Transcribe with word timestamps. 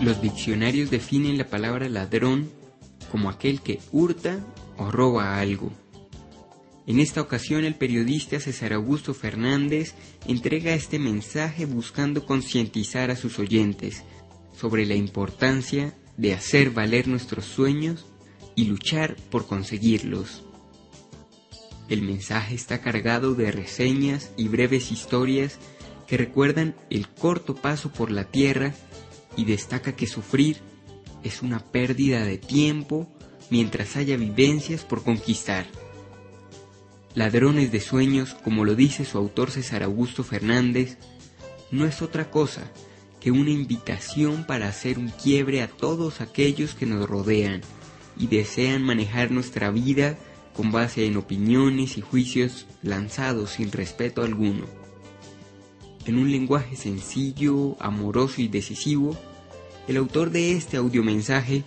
Los 0.00 0.22
diccionarios 0.22 0.90
definen 0.90 1.38
la 1.38 1.48
palabra 1.48 1.88
ladrón 1.88 2.48
como 3.10 3.30
aquel 3.30 3.60
que 3.60 3.80
hurta 3.90 4.38
o 4.76 4.92
roba 4.92 5.40
algo. 5.40 5.72
En 6.86 7.00
esta 7.00 7.20
ocasión 7.20 7.64
el 7.64 7.74
periodista 7.74 8.38
César 8.38 8.72
Augusto 8.74 9.12
Fernández 9.12 9.94
entrega 10.26 10.72
este 10.72 11.00
mensaje 11.00 11.66
buscando 11.66 12.26
concientizar 12.26 13.10
a 13.10 13.16
sus 13.16 13.40
oyentes 13.40 14.04
sobre 14.56 14.86
la 14.86 14.94
importancia 14.94 15.94
de 16.16 16.32
hacer 16.32 16.70
valer 16.70 17.08
nuestros 17.08 17.44
sueños 17.44 18.06
y 18.54 18.66
luchar 18.66 19.16
por 19.30 19.46
conseguirlos. 19.46 20.44
El 21.88 22.02
mensaje 22.02 22.54
está 22.54 22.80
cargado 22.82 23.34
de 23.34 23.50
reseñas 23.50 24.30
y 24.36 24.46
breves 24.46 24.92
historias 24.92 25.58
que 26.06 26.16
recuerdan 26.16 26.76
el 26.88 27.08
corto 27.08 27.56
paso 27.56 27.92
por 27.92 28.10
la 28.10 28.24
tierra 28.24 28.74
y 29.38 29.44
destaca 29.44 29.94
que 29.94 30.08
sufrir 30.08 30.58
es 31.22 31.42
una 31.42 31.60
pérdida 31.60 32.24
de 32.24 32.38
tiempo 32.38 33.08
mientras 33.50 33.96
haya 33.96 34.16
vivencias 34.16 34.84
por 34.84 35.04
conquistar. 35.04 35.64
Ladrones 37.14 37.70
de 37.70 37.80
sueños, 37.80 38.34
como 38.34 38.64
lo 38.64 38.74
dice 38.74 39.04
su 39.04 39.16
autor 39.16 39.52
César 39.52 39.84
Augusto 39.84 40.24
Fernández, 40.24 40.98
no 41.70 41.86
es 41.86 42.02
otra 42.02 42.30
cosa 42.30 42.70
que 43.20 43.30
una 43.30 43.50
invitación 43.50 44.44
para 44.44 44.68
hacer 44.68 44.98
un 44.98 45.08
quiebre 45.08 45.62
a 45.62 45.68
todos 45.68 46.20
aquellos 46.20 46.74
que 46.74 46.86
nos 46.86 47.08
rodean 47.08 47.60
y 48.18 48.26
desean 48.26 48.82
manejar 48.82 49.30
nuestra 49.30 49.70
vida 49.70 50.18
con 50.52 50.72
base 50.72 51.06
en 51.06 51.16
opiniones 51.16 51.96
y 51.96 52.00
juicios 52.00 52.66
lanzados 52.82 53.50
sin 53.50 53.70
respeto 53.70 54.22
alguno. 54.22 54.66
En 56.06 56.18
un 56.18 56.32
lenguaje 56.32 56.74
sencillo, 56.74 57.76
amoroso 57.80 58.40
y 58.40 58.48
decisivo, 58.48 59.16
el 59.88 59.96
autor 59.96 60.30
de 60.30 60.52
este 60.52 60.76
audiomensaje 60.76 61.64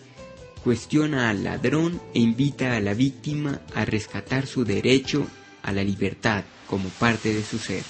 cuestiona 0.63 1.29
al 1.29 1.43
ladrón 1.43 1.99
e 2.13 2.19
invita 2.19 2.77
a 2.77 2.79
la 2.79 2.93
víctima 2.93 3.61
a 3.73 3.83
rescatar 3.83 4.45
su 4.45 4.63
derecho 4.63 5.25
a 5.63 5.71
la 5.71 5.83
libertad 5.83 6.43
como 6.67 6.87
parte 6.89 7.33
de 7.33 7.43
su 7.43 7.57
ser. 7.57 7.83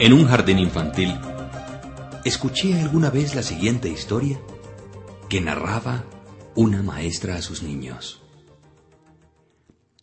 En 0.00 0.12
un 0.12 0.26
jardín 0.26 0.58
infantil, 0.58 1.14
escuché 2.24 2.80
alguna 2.80 3.10
vez 3.10 3.34
la 3.34 3.42
siguiente 3.42 3.88
historia 3.88 4.40
que 5.28 5.40
narraba 5.40 6.04
una 6.54 6.82
maestra 6.82 7.36
a 7.36 7.42
sus 7.42 7.62
niños. 7.62 8.22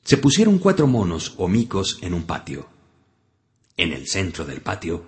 Se 0.04 0.18
pusieron 0.18 0.60
cuatro 0.60 0.88
monos 0.88 1.34
o 1.38 1.48
micos 1.48 2.00
en 2.02 2.14
un 2.14 2.24
patio. 2.24 2.71
En 3.78 3.94
el 3.94 4.08
centro 4.08 4.46
del 4.46 4.62
patio 4.62 5.06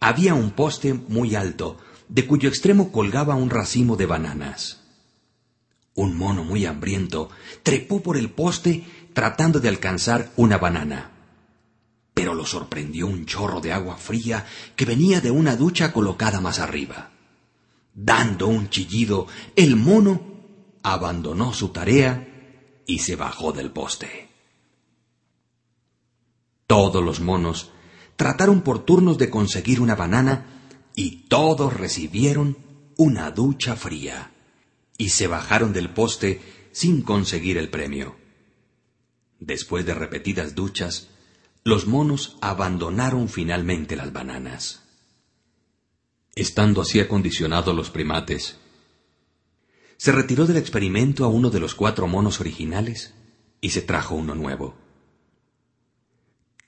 había 0.00 0.34
un 0.34 0.50
poste 0.52 0.94
muy 0.94 1.34
alto, 1.34 1.78
de 2.08 2.26
cuyo 2.26 2.48
extremo 2.48 2.90
colgaba 2.90 3.34
un 3.34 3.50
racimo 3.50 3.96
de 3.96 4.06
bananas. 4.06 4.80
Un 5.94 6.16
mono 6.16 6.44
muy 6.44 6.66
hambriento 6.66 7.30
trepó 7.62 8.02
por 8.02 8.16
el 8.16 8.30
poste 8.30 8.84
tratando 9.12 9.60
de 9.60 9.68
alcanzar 9.68 10.32
una 10.36 10.58
banana. 10.58 11.10
Pero 12.14 12.34
lo 12.34 12.46
sorprendió 12.46 13.06
un 13.06 13.26
chorro 13.26 13.60
de 13.60 13.72
agua 13.72 13.96
fría 13.96 14.46
que 14.76 14.84
venía 14.84 15.20
de 15.20 15.30
una 15.30 15.56
ducha 15.56 15.92
colocada 15.92 16.40
más 16.40 16.58
arriba. 16.58 17.10
Dando 17.94 18.48
un 18.48 18.70
chillido, 18.70 19.26
el 19.56 19.76
mono 19.76 20.22
abandonó 20.82 21.52
su 21.52 21.68
tarea 21.68 22.82
y 22.86 22.98
se 23.00 23.16
bajó 23.16 23.52
del 23.52 23.70
poste. 23.70 24.28
Todos 26.66 27.04
los 27.04 27.20
monos 27.20 27.70
trataron 28.20 28.60
por 28.60 28.84
turnos 28.84 29.16
de 29.16 29.30
conseguir 29.30 29.80
una 29.80 29.94
banana 29.94 30.44
y 30.94 31.26
todos 31.28 31.72
recibieron 31.72 32.58
una 32.98 33.30
ducha 33.30 33.76
fría 33.76 34.30
y 34.98 35.08
se 35.08 35.26
bajaron 35.26 35.72
del 35.72 35.94
poste 35.94 36.42
sin 36.70 37.00
conseguir 37.00 37.56
el 37.56 37.70
premio. 37.70 38.16
Después 39.38 39.86
de 39.86 39.94
repetidas 39.94 40.54
duchas, 40.54 41.08
los 41.64 41.86
monos 41.86 42.36
abandonaron 42.42 43.30
finalmente 43.30 43.96
las 43.96 44.12
bananas. 44.12 44.82
Estando 46.34 46.82
así 46.82 47.00
acondicionados 47.00 47.74
los 47.74 47.88
primates, 47.88 48.58
se 49.96 50.12
retiró 50.12 50.44
del 50.44 50.58
experimento 50.58 51.24
a 51.24 51.28
uno 51.28 51.48
de 51.48 51.60
los 51.60 51.74
cuatro 51.74 52.06
monos 52.06 52.38
originales 52.38 53.14
y 53.62 53.70
se 53.70 53.80
trajo 53.80 54.14
uno 54.14 54.34
nuevo. 54.34 54.89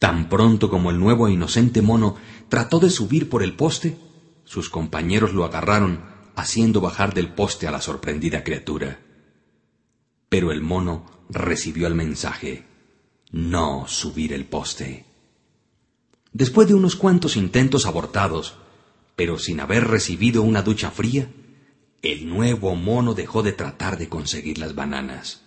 Tan 0.02 0.28
pronto 0.28 0.68
como 0.68 0.90
el 0.90 0.98
nuevo 0.98 1.28
e 1.28 1.32
inocente 1.32 1.80
mono 1.80 2.16
trató 2.48 2.80
de 2.80 2.90
subir 2.90 3.28
por 3.28 3.40
el 3.44 3.54
poste, 3.54 3.96
sus 4.44 4.68
compañeros 4.68 5.32
lo 5.32 5.44
agarraron, 5.44 6.00
haciendo 6.34 6.80
bajar 6.80 7.14
del 7.14 7.32
poste 7.32 7.68
a 7.68 7.70
la 7.70 7.80
sorprendida 7.80 8.42
criatura. 8.42 8.98
Pero 10.28 10.50
el 10.50 10.60
mono 10.60 11.06
recibió 11.30 11.86
el 11.86 11.94
mensaje 11.94 12.64
no 13.30 13.86
subir 13.86 14.32
el 14.32 14.44
poste. 14.44 15.04
Después 16.32 16.66
de 16.66 16.74
unos 16.74 16.96
cuantos 16.96 17.36
intentos 17.36 17.86
abortados, 17.86 18.56
pero 19.14 19.38
sin 19.38 19.60
haber 19.60 19.86
recibido 19.86 20.42
una 20.42 20.62
ducha 20.62 20.90
fría, 20.90 21.30
el 22.02 22.28
nuevo 22.28 22.74
mono 22.74 23.14
dejó 23.14 23.44
de 23.44 23.52
tratar 23.52 23.98
de 23.98 24.08
conseguir 24.08 24.58
las 24.58 24.74
bananas. 24.74 25.42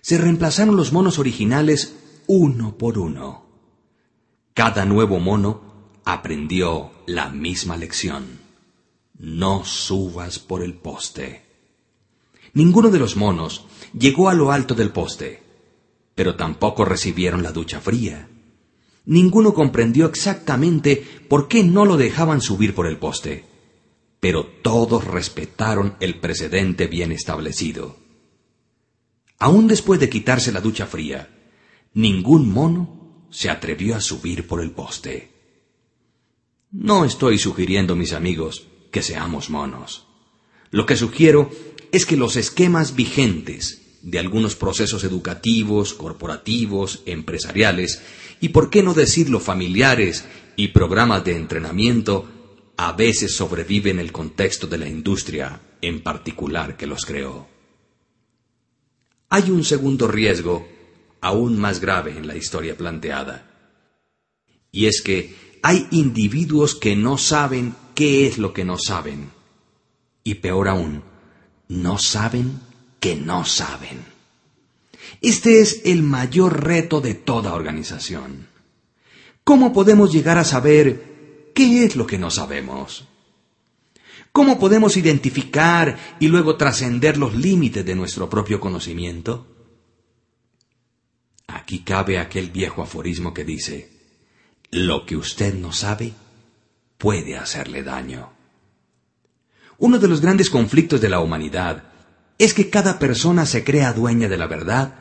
Se 0.00 0.16
reemplazaron 0.16 0.76
los 0.76 0.92
monos 0.92 1.18
originales 1.18 1.96
uno 2.28 2.78
por 2.78 3.00
uno. 3.00 3.44
Cada 4.54 4.84
nuevo 4.84 5.18
mono 5.18 5.62
aprendió 6.04 6.92
la 7.06 7.28
misma 7.28 7.76
lección. 7.76 8.38
No 9.18 9.64
subas 9.64 10.38
por 10.38 10.62
el 10.62 10.74
poste. 10.74 11.42
Ninguno 12.52 12.90
de 12.90 13.00
los 13.00 13.16
monos 13.16 13.66
llegó 13.98 14.28
a 14.28 14.34
lo 14.34 14.52
alto 14.52 14.76
del 14.76 14.92
poste, 14.92 15.42
pero 16.14 16.36
tampoco 16.36 16.84
recibieron 16.84 17.42
la 17.42 17.50
ducha 17.50 17.80
fría. 17.80 18.28
Ninguno 19.06 19.54
comprendió 19.54 20.06
exactamente 20.06 21.04
por 21.28 21.48
qué 21.48 21.64
no 21.64 21.84
lo 21.84 21.96
dejaban 21.96 22.40
subir 22.40 22.76
por 22.76 22.86
el 22.86 22.98
poste, 22.98 23.44
pero 24.20 24.46
todos 24.46 25.02
respetaron 25.02 25.96
el 25.98 26.20
precedente 26.20 26.86
bien 26.86 27.10
establecido. 27.10 27.96
Aún 29.40 29.66
después 29.66 29.98
de 29.98 30.08
quitarse 30.08 30.52
la 30.52 30.60
ducha 30.60 30.86
fría, 30.86 31.28
ningún 31.92 32.48
mono 32.48 33.03
se 33.34 33.50
atrevió 33.50 33.96
a 33.96 34.00
subir 34.00 34.46
por 34.46 34.62
el 34.62 34.70
poste. 34.70 35.28
No 36.70 37.04
estoy 37.04 37.36
sugiriendo, 37.36 37.96
mis 37.96 38.12
amigos, 38.12 38.68
que 38.92 39.02
seamos 39.02 39.50
monos. 39.50 40.06
Lo 40.70 40.86
que 40.86 40.96
sugiero 40.96 41.50
es 41.90 42.06
que 42.06 42.16
los 42.16 42.36
esquemas 42.36 42.94
vigentes 42.94 43.98
de 44.02 44.20
algunos 44.20 44.54
procesos 44.54 45.02
educativos, 45.02 45.94
corporativos, 45.94 47.02
empresariales 47.06 48.02
y, 48.40 48.50
por 48.50 48.70
qué 48.70 48.84
no 48.84 48.94
decirlo, 48.94 49.40
familiares 49.40 50.24
y 50.54 50.68
programas 50.68 51.24
de 51.24 51.36
entrenamiento, 51.36 52.28
a 52.76 52.92
veces 52.92 53.34
sobreviven 53.34 53.98
el 53.98 54.12
contexto 54.12 54.68
de 54.68 54.78
la 54.78 54.88
industria 54.88 55.60
en 55.80 56.02
particular 56.04 56.76
que 56.76 56.86
los 56.86 57.04
creó. 57.04 57.48
Hay 59.28 59.50
un 59.50 59.64
segundo 59.64 60.06
riesgo 60.06 60.68
aún 61.24 61.58
más 61.58 61.80
grave 61.80 62.18
en 62.18 62.26
la 62.26 62.36
historia 62.36 62.76
planteada. 62.76 63.46
Y 64.70 64.86
es 64.86 65.00
que 65.00 65.34
hay 65.62 65.88
individuos 65.90 66.74
que 66.74 66.96
no 66.96 67.16
saben 67.16 67.74
qué 67.94 68.26
es 68.26 68.36
lo 68.36 68.52
que 68.52 68.66
no 68.66 68.76
saben. 68.78 69.30
Y 70.22 70.34
peor 70.34 70.68
aún, 70.68 71.02
no 71.68 71.96
saben 71.98 72.60
que 73.00 73.16
no 73.16 73.46
saben. 73.46 74.04
Este 75.22 75.62
es 75.62 75.80
el 75.86 76.02
mayor 76.02 76.62
reto 76.62 77.00
de 77.00 77.14
toda 77.14 77.54
organización. 77.54 78.46
¿Cómo 79.44 79.72
podemos 79.72 80.12
llegar 80.12 80.36
a 80.36 80.44
saber 80.44 81.52
qué 81.54 81.84
es 81.84 81.96
lo 81.96 82.06
que 82.06 82.18
no 82.18 82.30
sabemos? 82.30 83.08
¿Cómo 84.30 84.58
podemos 84.58 84.98
identificar 84.98 85.96
y 86.20 86.28
luego 86.28 86.56
trascender 86.56 87.16
los 87.16 87.34
límites 87.34 87.86
de 87.86 87.94
nuestro 87.94 88.28
propio 88.28 88.60
conocimiento? 88.60 89.53
Aquí 91.46 91.80
cabe 91.80 92.18
aquel 92.18 92.50
viejo 92.50 92.82
aforismo 92.82 93.32
que 93.34 93.44
dice, 93.44 93.90
lo 94.70 95.06
que 95.06 95.16
usted 95.16 95.54
no 95.54 95.72
sabe 95.72 96.12
puede 96.98 97.36
hacerle 97.36 97.82
daño. 97.82 98.32
Uno 99.78 99.98
de 99.98 100.08
los 100.08 100.20
grandes 100.20 100.50
conflictos 100.50 101.00
de 101.00 101.08
la 101.08 101.20
humanidad 101.20 101.84
es 102.38 102.54
que 102.54 102.70
cada 102.70 102.98
persona 102.98 103.46
se 103.46 103.64
crea 103.64 103.92
dueña 103.92 104.28
de 104.28 104.36
la 104.36 104.46
verdad 104.46 104.94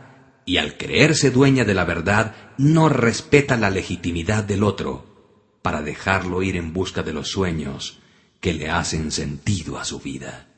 y 0.45 0.57
al 0.57 0.77
creerse 0.77 1.31
dueña 1.31 1.63
de 1.63 1.73
la 1.73 1.85
verdad 1.85 2.35
no 2.57 2.89
respeta 2.89 3.57
la 3.57 3.69
legitimidad 3.69 4.43
del 4.43 4.63
otro 4.63 5.59
para 5.61 5.81
dejarlo 5.81 6.43
ir 6.43 6.57
en 6.57 6.73
busca 6.73 7.03
de 7.03 7.13
los 7.13 7.29
sueños 7.29 7.99
que 8.39 8.53
le 8.53 8.69
hacen 8.69 9.11
sentido 9.11 9.79
a 9.79 9.85
su 9.85 9.99
vida. 9.99 10.49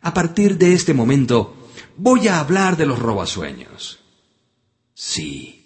A 0.00 0.14
partir 0.14 0.56
de 0.56 0.74
este 0.74 0.94
momento 0.94 1.68
voy 1.96 2.28
a 2.28 2.38
hablar 2.38 2.76
de 2.76 2.86
los 2.86 2.98
robasueños. 2.98 3.98
Sí, 5.00 5.64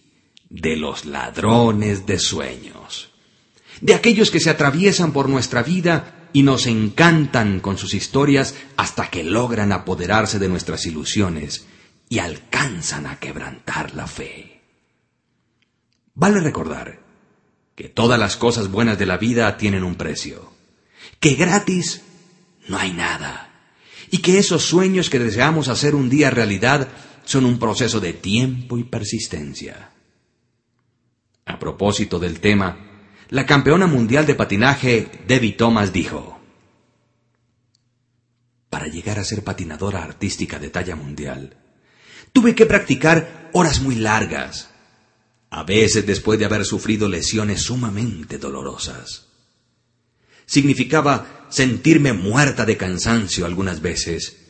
de 0.50 0.76
los 0.76 1.06
ladrones 1.06 2.04
de 2.04 2.18
sueños. 2.18 3.08
de 3.80 3.94
aquellos 3.94 4.30
que 4.30 4.40
se 4.40 4.50
atraviesan 4.50 5.12
por 5.12 5.30
nuestra 5.30 5.62
vida 5.62 6.28
y 6.34 6.42
nos 6.42 6.66
encantan 6.66 7.60
con 7.60 7.78
sus 7.78 7.94
historias 7.94 8.54
hasta 8.76 9.08
que 9.08 9.24
logran 9.24 9.72
apoderarse 9.72 10.38
de 10.38 10.50
nuestras 10.50 10.84
ilusiones 10.84 11.64
y 12.10 12.18
alcanzan 12.18 13.06
a 13.06 13.18
quebrantar 13.18 13.94
la 13.94 14.06
fe. 14.06 14.60
Vale 16.14 16.40
recordar 16.40 17.00
que 17.74 17.88
todas 17.88 18.20
las 18.20 18.36
cosas 18.36 18.70
buenas 18.70 18.98
de 18.98 19.06
la 19.06 19.16
vida 19.16 19.56
tienen 19.56 19.82
un 19.82 19.94
precio, 19.94 20.52
que 21.20 21.36
gratis 21.36 22.02
no 22.68 22.76
hay 22.76 22.92
nada, 22.92 23.50
y 24.10 24.18
que 24.18 24.38
esos 24.38 24.62
sueños 24.62 25.08
que 25.08 25.18
deseamos 25.18 25.68
hacer 25.68 25.94
un 25.94 26.10
día 26.10 26.28
realidad 26.28 26.88
son 27.24 27.44
un 27.44 27.58
proceso 27.58 28.00
de 28.00 28.12
tiempo 28.12 28.78
y 28.78 28.84
persistencia. 28.84 29.90
A 31.44 31.58
propósito 31.58 32.18
del 32.18 32.40
tema, 32.40 32.92
la 33.28 33.46
campeona 33.46 33.86
mundial 33.86 34.26
de 34.26 34.34
patinaje 34.34 35.10
Debbie 35.26 35.52
Thomas 35.52 35.92
dijo, 35.92 36.38
Para 38.68 38.86
llegar 38.86 39.18
a 39.18 39.24
ser 39.24 39.42
patinadora 39.42 40.02
artística 40.02 40.58
de 40.58 40.70
talla 40.70 40.96
mundial, 40.96 41.56
tuve 42.32 42.54
que 42.54 42.66
practicar 42.66 43.50
horas 43.52 43.80
muy 43.80 43.96
largas, 43.96 44.70
a 45.50 45.64
veces 45.64 46.06
después 46.06 46.38
de 46.38 46.46
haber 46.46 46.64
sufrido 46.64 47.08
lesiones 47.08 47.62
sumamente 47.62 48.38
dolorosas. 48.38 49.28
Significaba 50.46 51.46
sentirme 51.50 52.12
muerta 52.12 52.64
de 52.64 52.76
cansancio 52.76 53.46
algunas 53.46 53.80
veces 53.80 54.41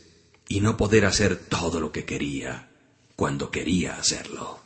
y 0.53 0.61
no 0.61 0.77
poder 0.77 1.07
hacer 1.07 1.37
todo 1.37 1.81
lo 1.81 1.93
que 1.93 2.05
quería 2.05 2.69
cuando 3.17 3.51
quería 3.51 3.97
hacerlo. 3.97 4.61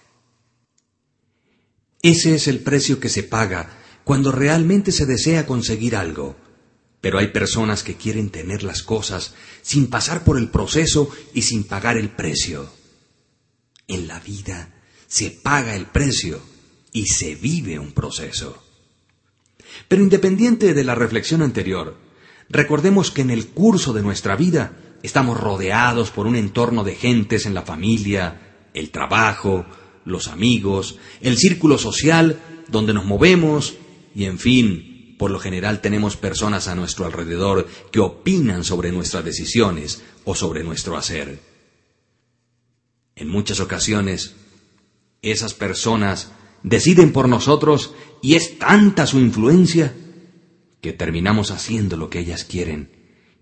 Ese 2.03 2.35
es 2.35 2.49
el 2.49 2.59
precio 2.59 2.99
que 2.99 3.09
se 3.09 3.23
paga 3.23 3.71
cuando 4.03 4.33
realmente 4.33 4.91
se 4.91 5.07
desea 5.07 5.47
conseguir 5.47 5.95
algo. 5.95 6.35
Pero 7.01 7.21
hay 7.21 7.29
personas 7.29 7.85
que 7.85 7.95
quieren 7.95 8.31
tener 8.31 8.65
las 8.65 8.83
cosas 8.83 9.35
sin 9.63 9.87
pasar 9.87 10.25
por 10.25 10.39
el 10.39 10.49
proceso 10.49 11.09
y 11.33 11.43
sin 11.43 11.63
pagar 11.63 11.97
el 11.97 12.09
precio. 12.09 12.69
En 13.87 14.09
la 14.09 14.19
vida 14.19 14.75
se 15.07 15.31
paga 15.31 15.77
el 15.77 15.87
precio 15.87 16.41
y 16.91 17.07
se 17.07 17.37
vive 17.37 17.79
un 17.79 17.93
proceso. 17.93 18.61
Pero 19.87 20.03
independiente 20.03 20.75
de 20.75 20.83
la 20.83 20.97
reflexión 20.97 21.43
anterior, 21.43 21.97
recordemos 22.49 23.13
que 23.13 23.23
en 23.23 23.31
el 23.31 23.47
curso 23.49 23.93
de 23.93 24.03
nuestra 24.03 24.35
vida 24.35 24.83
estamos 25.03 25.39
rodeados 25.39 26.11
por 26.11 26.27
un 26.27 26.37
entorno 26.37 26.85
de 26.85 26.95
gentes 26.95 27.47
en 27.47 27.55
la 27.55 27.63
familia, 27.63 28.69
el 28.75 28.91
trabajo, 28.91 29.67
los 30.05 30.29
amigos, 30.29 30.99
el 31.21 31.37
círculo 31.37 31.79
social 31.79 32.41
donde 32.69 32.95
nos 32.95 33.05
movemos 33.05 33.75
y 34.15 34.25
en 34.25 34.39
fin, 34.39 35.15
por 35.19 35.31
lo 35.31 35.39
general 35.39 35.81
tenemos 35.81 36.17
personas 36.17 36.69
a 36.69 36.75
nuestro 36.75 37.07
alrededor 37.07 37.69
que 37.91 38.01
opinan 38.01 38.65
sobre 38.65 38.93
nuestras 38.93 39.25
decisiones 39.25 40.03
o 40.25 40.35
sobre 40.35 40.63
nuestro 40.63 40.97
hacer. 40.97 41.41
En 43.15 43.29
muchas 43.29 43.61
ocasiones, 43.61 44.35
esas 45.23 45.55
personas 45.55 46.33
deciden 46.63 47.13
por 47.13 47.29
nosotros 47.29 47.95
y 48.23 48.35
es 48.35 48.59
tanta 48.59 49.07
su 49.07 49.19
influencia 49.19 49.95
que 50.81 50.93
terminamos 50.93 51.51
haciendo 51.51 51.97
lo 51.97 52.11
que 52.11 52.21
ellas 52.21 52.45
quieren 52.45 52.96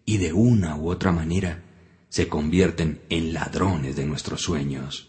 y 0.04 0.18
de 0.18 0.32
una 0.32 0.76
u 0.76 0.90
otra 0.90 1.12
manera 1.12 1.62
se 2.08 2.28
convierten 2.28 3.00
en 3.08 3.32
ladrones 3.32 3.96
de 3.96 4.06
nuestros 4.06 4.42
sueños. 4.42 5.08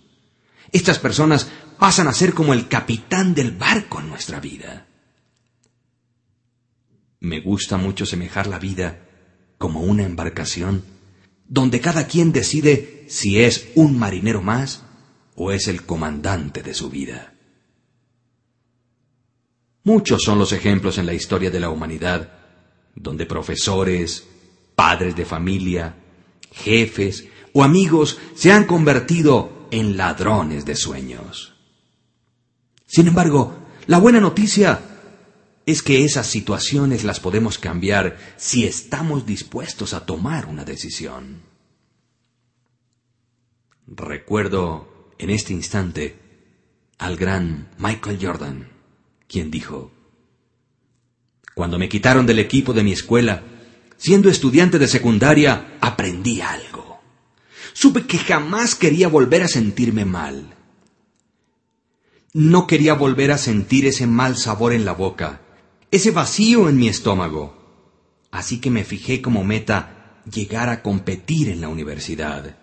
Estas 0.71 0.99
personas 0.99 1.49
pasan 1.77 2.07
a 2.07 2.13
ser 2.13 2.33
como 2.33 2.53
el 2.53 2.67
capitán 2.67 3.33
del 3.33 3.51
barco 3.51 3.99
en 3.99 4.09
nuestra 4.09 4.39
vida. 4.39 4.87
Me 7.19 7.41
gusta 7.41 7.77
mucho 7.77 8.05
semejar 8.05 8.47
la 8.47 8.59
vida 8.59 9.07
como 9.57 9.81
una 9.81 10.03
embarcación 10.03 10.83
donde 11.47 11.79
cada 11.79 12.07
quien 12.07 12.31
decide 12.31 13.05
si 13.07 13.39
es 13.39 13.69
un 13.75 13.97
marinero 13.97 14.41
más 14.41 14.83
o 15.35 15.51
es 15.51 15.67
el 15.67 15.83
comandante 15.83 16.63
de 16.63 16.73
su 16.73 16.89
vida. 16.89 17.33
Muchos 19.83 20.23
son 20.23 20.39
los 20.39 20.51
ejemplos 20.51 20.97
en 20.97 21.05
la 21.05 21.13
historia 21.13 21.51
de 21.51 21.59
la 21.59 21.69
humanidad 21.69 22.31
donde 22.95 23.25
profesores, 23.25 24.27
padres 24.75 25.15
de 25.15 25.25
familia, 25.25 25.95
jefes 26.51 27.25
o 27.53 27.63
amigos 27.63 28.19
se 28.35 28.51
han 28.51 28.65
convertido 28.65 29.67
en 29.71 29.97
ladrones 29.97 30.65
de 30.65 30.75
sueños. 30.75 31.53
Sin 32.85 33.07
embargo, 33.07 33.55
la 33.87 33.97
buena 33.97 34.19
noticia 34.19 34.81
es 35.65 35.81
que 35.81 36.05
esas 36.05 36.27
situaciones 36.27 37.03
las 37.03 37.19
podemos 37.19 37.57
cambiar 37.57 38.17
si 38.37 38.65
estamos 38.65 39.25
dispuestos 39.25 39.93
a 39.93 40.05
tomar 40.05 40.45
una 40.45 40.63
decisión. 40.63 41.41
Recuerdo 43.87 45.13
en 45.17 45.29
este 45.29 45.53
instante 45.53 46.19
al 46.97 47.17
gran 47.17 47.69
Michael 47.77 48.19
Jordan, 48.21 48.69
quien 49.27 49.51
dijo, 49.51 49.91
Cuando 51.53 51.77
me 51.77 51.89
quitaron 51.89 52.25
del 52.25 52.39
equipo 52.39 52.73
de 52.73 52.83
mi 52.83 52.91
escuela, 52.91 53.43
siendo 53.97 54.29
estudiante 54.29 54.79
de 54.79 54.87
secundaria, 54.87 55.77
aprendí 55.81 56.41
algo 56.41 56.85
supe 57.75 58.07
que 58.07 58.17
jamás 58.17 58.73
quería 58.73 59.09
volver 59.09 59.43
a 59.43 59.49
sentirme 59.49 60.05
mal. 60.05 60.55
No 62.33 62.67
quería 62.67 62.93
volver 62.93 63.31
a 63.31 63.37
sentir 63.37 63.85
ese 63.85 64.07
mal 64.07 64.37
sabor 64.37 64.71
en 64.71 64.85
la 64.85 64.93
boca, 64.93 65.41
ese 65.91 66.11
vacío 66.11 66.69
en 66.69 66.77
mi 66.77 66.87
estómago. 66.87 67.53
Así 68.31 68.61
que 68.61 68.71
me 68.71 68.85
fijé 68.85 69.21
como 69.21 69.43
meta 69.43 70.21
llegar 70.31 70.69
a 70.69 70.81
competir 70.81 71.49
en 71.49 71.59
la 71.59 71.67
universidad. 71.67 72.57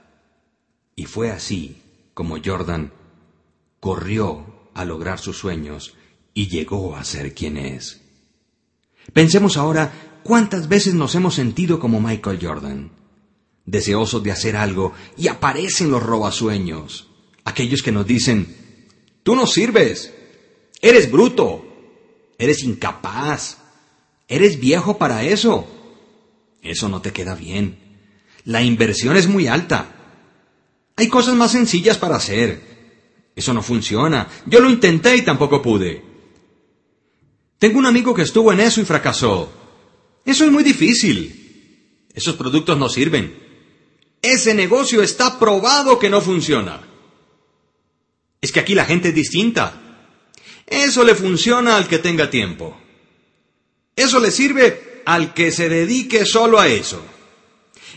Y 0.96 1.04
fue 1.04 1.30
así 1.30 1.82
como 2.14 2.38
Jordan 2.42 2.92
corrió 3.80 4.70
a 4.72 4.86
lograr 4.86 5.18
sus 5.18 5.36
sueños 5.36 5.94
y 6.32 6.48
llegó 6.48 6.96
a 6.96 7.04
ser 7.04 7.34
quien 7.34 7.58
es. 7.58 8.00
Pensemos 9.12 9.58
ahora 9.58 9.92
cuántas 10.22 10.68
veces 10.68 10.94
nos 10.94 11.14
hemos 11.14 11.34
sentido 11.34 11.78
como 11.78 12.00
Michael 12.00 12.38
Jordan 12.40 13.02
deseosos 13.64 14.22
de 14.22 14.32
hacer 14.32 14.56
algo, 14.56 14.92
y 15.16 15.28
aparecen 15.28 15.90
los 15.90 16.02
robasueños, 16.02 17.08
aquellos 17.44 17.82
que 17.82 17.92
nos 17.92 18.06
dicen, 18.06 18.56
tú 19.22 19.36
no 19.36 19.46
sirves, 19.46 20.12
eres 20.80 21.10
bruto, 21.10 21.64
eres 22.38 22.62
incapaz, 22.64 23.58
eres 24.28 24.58
viejo 24.58 24.98
para 24.98 25.24
eso, 25.24 25.66
eso 26.62 26.88
no 26.88 27.00
te 27.00 27.12
queda 27.12 27.34
bien, 27.34 27.78
la 28.44 28.62
inversión 28.62 29.16
es 29.16 29.28
muy 29.28 29.46
alta, 29.46 29.86
hay 30.96 31.08
cosas 31.08 31.36
más 31.36 31.52
sencillas 31.52 31.98
para 31.98 32.16
hacer, 32.16 32.72
eso 33.36 33.54
no 33.54 33.62
funciona, 33.62 34.28
yo 34.46 34.60
lo 34.60 34.68
intenté 34.68 35.16
y 35.16 35.22
tampoco 35.22 35.62
pude. 35.62 36.04
Tengo 37.58 37.78
un 37.78 37.86
amigo 37.86 38.12
que 38.12 38.22
estuvo 38.22 38.52
en 38.52 38.60
eso 38.60 38.80
y 38.80 38.84
fracasó. 38.84 39.61
Eso 40.24 40.44
es 40.44 40.50
muy 40.52 40.62
difícil. 40.62 42.06
Esos 42.14 42.36
productos 42.36 42.78
no 42.78 42.88
sirven. 42.88 43.34
Ese 44.20 44.54
negocio 44.54 45.02
está 45.02 45.38
probado 45.38 45.98
que 45.98 46.10
no 46.10 46.20
funciona. 46.20 46.80
Es 48.40 48.52
que 48.52 48.60
aquí 48.60 48.74
la 48.74 48.84
gente 48.84 49.08
es 49.08 49.14
distinta. 49.14 49.80
Eso 50.66 51.04
le 51.04 51.14
funciona 51.14 51.76
al 51.76 51.88
que 51.88 51.98
tenga 51.98 52.30
tiempo. 52.30 52.76
Eso 53.96 54.20
le 54.20 54.30
sirve 54.30 55.02
al 55.04 55.34
que 55.34 55.52
se 55.52 55.68
dedique 55.68 56.24
solo 56.24 56.58
a 56.58 56.68
eso. 56.68 57.04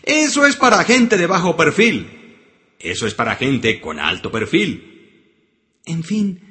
Eso 0.03 0.45
es 0.45 0.55
para 0.55 0.83
gente 0.83 1.17
de 1.17 1.27
bajo 1.27 1.55
perfil. 1.55 2.37
Eso 2.79 3.07
es 3.07 3.13
para 3.13 3.35
gente 3.35 3.81
con 3.81 3.99
alto 3.99 4.31
perfil. 4.31 4.91
En 5.85 6.03
fin, 6.03 6.44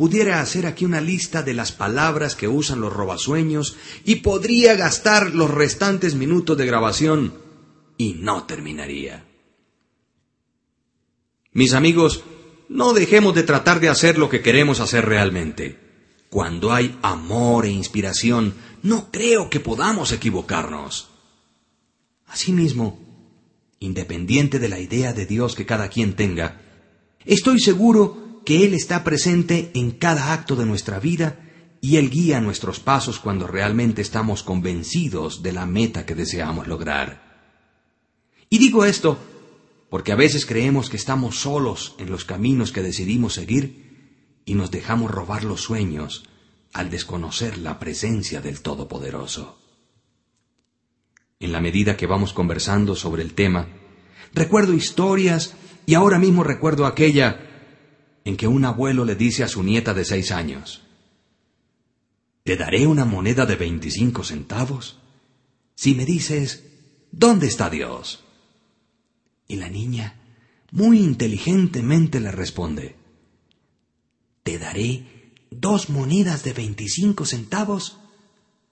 pudiera 0.00 0.40
hacer 0.40 0.64
aquí 0.64 0.86
una 0.86 1.02
lista 1.02 1.42
de 1.42 1.52
las 1.52 1.72
palabras 1.72 2.34
que 2.34 2.48
usan 2.48 2.80
los 2.80 2.90
robasueños 2.90 3.76
y 4.02 4.16
podría 4.16 4.74
gastar 4.74 5.34
los 5.34 5.50
restantes 5.50 6.14
minutos 6.14 6.56
de 6.56 6.64
grabación 6.64 7.34
y 7.98 8.14
no 8.14 8.44
terminaría. 8.44 9.26
Mis 11.52 11.74
amigos, 11.74 12.24
no 12.70 12.94
dejemos 12.94 13.34
de 13.34 13.42
tratar 13.42 13.78
de 13.78 13.90
hacer 13.90 14.16
lo 14.16 14.30
que 14.30 14.40
queremos 14.40 14.80
hacer 14.80 15.04
realmente. 15.04 15.78
Cuando 16.30 16.72
hay 16.72 16.98
amor 17.02 17.66
e 17.66 17.70
inspiración, 17.70 18.54
no 18.82 19.10
creo 19.10 19.50
que 19.50 19.60
podamos 19.60 20.12
equivocarnos. 20.12 21.10
Asimismo, 22.26 22.98
independiente 23.80 24.58
de 24.58 24.70
la 24.70 24.78
idea 24.78 25.12
de 25.12 25.26
Dios 25.26 25.54
que 25.54 25.66
cada 25.66 25.90
quien 25.90 26.14
tenga, 26.16 26.62
estoy 27.26 27.60
seguro 27.60 28.19
que 28.44 28.64
Él 28.64 28.74
está 28.74 29.04
presente 29.04 29.70
en 29.74 29.90
cada 29.92 30.32
acto 30.32 30.56
de 30.56 30.66
nuestra 30.66 30.98
vida 30.98 31.40
y 31.80 31.96
Él 31.96 32.10
guía 32.10 32.40
nuestros 32.40 32.80
pasos 32.80 33.18
cuando 33.18 33.46
realmente 33.46 34.02
estamos 34.02 34.42
convencidos 34.42 35.42
de 35.42 35.52
la 35.52 35.66
meta 35.66 36.06
que 36.06 36.14
deseamos 36.14 36.66
lograr. 36.66 37.30
Y 38.48 38.58
digo 38.58 38.84
esto 38.84 39.18
porque 39.88 40.12
a 40.12 40.16
veces 40.16 40.46
creemos 40.46 40.88
que 40.88 40.96
estamos 40.96 41.40
solos 41.40 41.94
en 41.98 42.10
los 42.10 42.24
caminos 42.24 42.72
que 42.72 42.82
decidimos 42.82 43.34
seguir 43.34 44.42
y 44.44 44.54
nos 44.54 44.70
dejamos 44.70 45.10
robar 45.10 45.44
los 45.44 45.62
sueños 45.62 46.24
al 46.72 46.90
desconocer 46.90 47.58
la 47.58 47.78
presencia 47.78 48.40
del 48.40 48.60
Todopoderoso. 48.60 49.58
En 51.40 51.52
la 51.52 51.60
medida 51.60 51.96
que 51.96 52.06
vamos 52.06 52.32
conversando 52.32 52.94
sobre 52.94 53.22
el 53.22 53.34
tema, 53.34 53.68
recuerdo 54.32 54.74
historias 54.74 55.54
y 55.86 55.94
ahora 55.94 56.18
mismo 56.18 56.44
recuerdo 56.44 56.86
aquella 56.86 57.49
en 58.24 58.36
que 58.36 58.46
un 58.46 58.64
abuelo 58.64 59.04
le 59.04 59.14
dice 59.14 59.42
a 59.42 59.48
su 59.48 59.62
nieta 59.62 59.94
de 59.94 60.04
seis 60.04 60.30
años, 60.30 60.82
Te 62.42 62.56
daré 62.56 62.86
una 62.86 63.04
moneda 63.04 63.46
de 63.46 63.56
veinticinco 63.56 64.24
centavos 64.24 64.98
si 65.74 65.94
me 65.94 66.04
dices, 66.04 66.64
¿dónde 67.10 67.46
está 67.46 67.70
Dios? 67.70 68.22
Y 69.48 69.56
la 69.56 69.70
niña 69.70 70.20
muy 70.72 71.00
inteligentemente 71.00 72.20
le 72.20 72.30
responde, 72.30 72.96
Te 74.42 74.58
daré 74.58 75.32
dos 75.50 75.90
monedas 75.90 76.44
de 76.44 76.52
veinticinco 76.52 77.24
centavos 77.24 77.98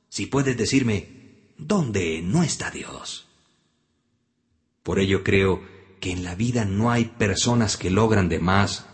si 0.09 0.26
puedes 0.26 0.57
decirme 0.57 1.09
dónde 1.59 2.23
no 2.23 2.43
está 2.43 2.71
Dios. 2.71 3.26
Por 4.83 5.00
ello 5.00 5.23
creo 5.25 5.62
que 6.00 6.12
en 6.12 6.25
la 6.25 6.35
vida 6.35 6.64
no 6.64 6.90
hay 6.90 7.07
personas 7.07 7.76
que 7.76 7.90
logran 7.90 8.28
de 8.28 8.38
más, 8.38 8.87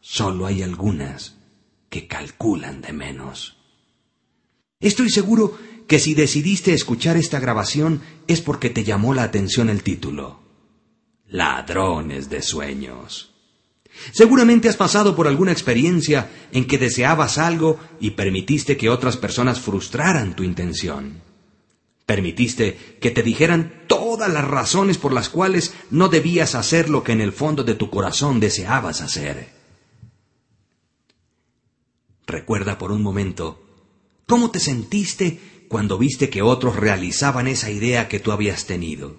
solo 0.00 0.46
hay 0.46 0.62
algunas 0.62 1.36
que 1.88 2.06
calculan 2.06 2.80
de 2.80 2.92
menos. 2.92 3.56
Estoy 4.80 5.10
seguro 5.10 5.58
que 5.86 5.98
si 5.98 6.14
decidiste 6.14 6.72
escuchar 6.74 7.16
esta 7.16 7.40
grabación 7.40 8.02
es 8.26 8.40
porque 8.40 8.70
te 8.70 8.84
llamó 8.84 9.14
la 9.14 9.22
atención 9.22 9.70
el 9.70 9.82
título 9.82 10.48
ladrones 11.28 12.30
de 12.30 12.42
sueños. 12.42 13.34
Seguramente 14.12 14.68
has 14.68 14.76
pasado 14.76 15.16
por 15.16 15.26
alguna 15.26 15.52
experiencia 15.52 16.30
en 16.52 16.66
que 16.66 16.78
deseabas 16.78 17.36
algo 17.36 17.78
y 18.00 18.12
permitiste 18.12 18.76
que 18.76 18.88
otras 18.88 19.16
personas 19.16 19.60
frustraran 19.60 20.36
tu 20.36 20.42
intención. 20.42 21.20
Permitiste 22.06 22.96
que 23.00 23.10
te 23.10 23.22
dijeran 23.22 23.84
todas 23.86 24.32
las 24.32 24.46
razones 24.46 24.96
por 24.96 25.12
las 25.12 25.28
cuales 25.28 25.74
no 25.90 26.08
debías 26.08 26.54
hacer 26.54 26.88
lo 26.88 27.02
que 27.02 27.12
en 27.12 27.20
el 27.20 27.32
fondo 27.32 27.64
de 27.64 27.74
tu 27.74 27.90
corazón 27.90 28.40
deseabas 28.40 29.02
hacer. 29.02 29.57
Recuerda 32.28 32.76
por 32.76 32.92
un 32.92 33.02
momento 33.02 33.58
cómo 34.26 34.50
te 34.50 34.60
sentiste 34.60 35.64
cuando 35.66 35.96
viste 35.96 36.28
que 36.28 36.42
otros 36.42 36.76
realizaban 36.76 37.48
esa 37.48 37.70
idea 37.70 38.06
que 38.06 38.20
tú 38.20 38.32
habías 38.32 38.66
tenido. 38.66 39.16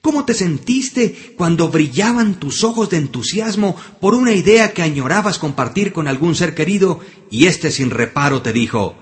¿Cómo 0.00 0.24
te 0.24 0.34
sentiste 0.34 1.34
cuando 1.36 1.68
brillaban 1.68 2.40
tus 2.40 2.64
ojos 2.64 2.90
de 2.90 2.96
entusiasmo 2.96 3.76
por 4.00 4.16
una 4.16 4.32
idea 4.32 4.72
que 4.72 4.82
añorabas 4.82 5.38
compartir 5.38 5.92
con 5.92 6.08
algún 6.08 6.34
ser 6.34 6.56
querido 6.56 6.98
y 7.30 7.46
éste 7.46 7.70
sin 7.70 7.90
reparo 7.90 8.42
te 8.42 8.52
dijo, 8.52 8.96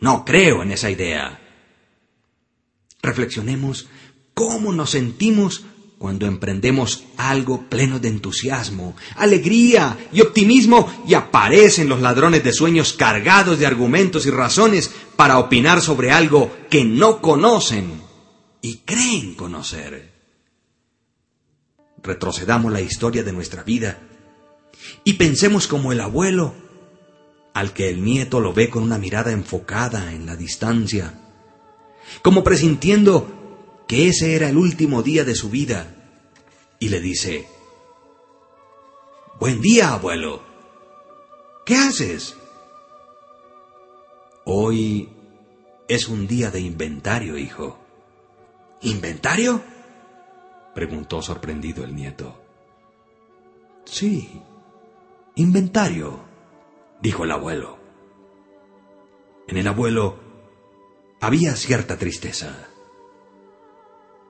no 0.00 0.24
creo 0.24 0.64
en 0.64 0.72
esa 0.72 0.90
idea? 0.90 1.40
Reflexionemos 3.00 3.88
cómo 4.34 4.72
nos 4.72 4.90
sentimos 4.90 5.64
cuando 5.98 6.26
emprendemos 6.26 7.04
algo 7.16 7.68
pleno 7.68 7.98
de 7.98 8.08
entusiasmo, 8.08 8.94
alegría 9.16 9.98
y 10.12 10.20
optimismo 10.20 10.90
y 11.06 11.14
aparecen 11.14 11.88
los 11.88 12.00
ladrones 12.00 12.44
de 12.44 12.52
sueños 12.52 12.92
cargados 12.92 13.58
de 13.58 13.66
argumentos 13.66 14.24
y 14.24 14.30
razones 14.30 14.92
para 15.16 15.38
opinar 15.38 15.82
sobre 15.82 16.12
algo 16.12 16.56
que 16.70 16.84
no 16.84 17.20
conocen 17.20 18.00
y 18.62 18.76
creen 18.78 19.34
conocer. 19.34 20.12
Retrocedamos 22.00 22.72
la 22.72 22.80
historia 22.80 23.24
de 23.24 23.32
nuestra 23.32 23.64
vida 23.64 23.98
y 25.02 25.14
pensemos 25.14 25.66
como 25.66 25.90
el 25.90 26.00
abuelo, 26.00 26.54
al 27.54 27.72
que 27.72 27.88
el 27.88 28.04
nieto 28.04 28.38
lo 28.38 28.52
ve 28.52 28.70
con 28.70 28.84
una 28.84 28.98
mirada 28.98 29.32
enfocada 29.32 30.12
en 30.12 30.26
la 30.26 30.36
distancia, 30.36 31.20
como 32.22 32.44
presintiendo 32.44 33.37
que 33.88 34.08
ese 34.08 34.36
era 34.36 34.48
el 34.50 34.56
último 34.56 35.02
día 35.02 35.24
de 35.24 35.34
su 35.34 35.50
vida, 35.50 35.94
y 36.78 36.90
le 36.90 37.00
dice, 37.00 37.48
Buen 39.40 39.60
día, 39.60 39.92
abuelo. 39.92 40.42
¿Qué 41.64 41.76
haces? 41.76 42.36
Hoy 44.44 45.08
es 45.86 46.08
un 46.08 46.26
día 46.26 46.50
de 46.50 46.60
inventario, 46.60 47.38
hijo. 47.38 47.78
¿Inventario? 48.82 49.62
preguntó 50.74 51.22
sorprendido 51.22 51.84
el 51.84 51.94
nieto. 51.94 52.40
Sí, 53.84 54.42
inventario, 55.36 56.20
dijo 57.00 57.24
el 57.24 57.30
abuelo. 57.30 57.78
En 59.46 59.56
el 59.56 59.66
abuelo 59.66 60.18
había 61.20 61.56
cierta 61.56 61.96
tristeza. 61.96 62.67